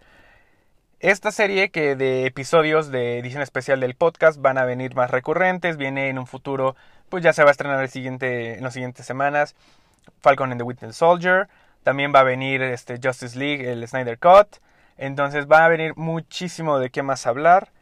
Esta 1.01 1.33
serie 1.33 1.71
que 1.71 1.97
de 1.97 2.27
episodios 2.27 2.91
de 2.91 3.19
edición 3.19 3.41
especial 3.41 3.81
del 3.81 3.95
podcast 3.95 4.39
van 4.39 4.59
a 4.59 4.67
venir 4.67 4.95
más 4.95 5.11
recurrentes, 5.11 5.79
viene 5.79 6.11
en 6.11 6.19
un 6.19 6.27
futuro, 6.27 6.77
pues 7.09 7.25
ya 7.25 7.33
se 7.33 7.43
va 7.43 7.49
a 7.49 7.53
estrenar 7.53 7.83
el 7.83 7.89
siguiente, 7.89 8.59
en 8.59 8.65
las 8.65 8.75
siguientes 8.75 9.07
semanas, 9.07 9.55
Falcon 10.21 10.53
and 10.53 10.61
the 10.61 10.63
Winter 10.63 10.93
Soldier, 10.93 11.49
también 11.85 12.13
va 12.15 12.21
a 12.21 12.25
venir 12.25 12.61
este 12.61 13.01
Justice 13.03 13.39
League, 13.39 13.73
el 13.73 13.89
Snyder 13.89 14.19
Cut, 14.19 14.59
entonces 14.99 15.47
va 15.51 15.65
a 15.65 15.69
venir 15.69 15.97
muchísimo 15.97 16.79
de 16.79 16.91
qué 16.91 17.03
más 17.03 17.27
hablar. 17.27 17.73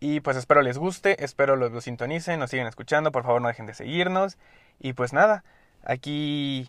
Y 0.00 0.18
pues 0.18 0.36
espero 0.36 0.60
les 0.60 0.76
guste, 0.76 1.22
espero 1.22 1.54
los, 1.54 1.70
los 1.70 1.84
sintonicen, 1.84 2.40
nos 2.40 2.50
sigan 2.50 2.66
escuchando, 2.66 3.12
por 3.12 3.22
favor 3.22 3.40
no 3.40 3.46
dejen 3.46 3.66
de 3.66 3.74
seguirnos. 3.74 4.36
Y 4.80 4.94
pues 4.94 5.12
nada, 5.12 5.44
aquí 5.84 6.68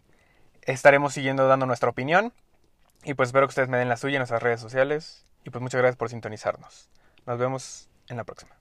estaremos 0.62 1.14
siguiendo 1.14 1.48
dando 1.48 1.66
nuestra 1.66 1.90
opinión. 1.90 2.32
Y 3.04 3.16
pues 3.16 3.30
espero 3.30 3.48
que 3.48 3.52
ustedes 3.52 3.70
me 3.70 3.80
den 3.80 3.90
la 3.90 3.98
suya 3.98 4.18
en 4.18 4.20
nuestras 4.20 4.44
redes 4.44 4.62
sociales. 4.62 5.26
Y 5.46 5.52
pues 5.52 5.62
muchas 5.62 5.80
gracias 5.80 5.96
por 5.96 6.10
sintonizarnos. 6.10 6.90
Nos 7.26 7.38
vemos 7.38 7.88
en 8.10 8.18
la 8.18 8.24
próxima. 8.24 8.56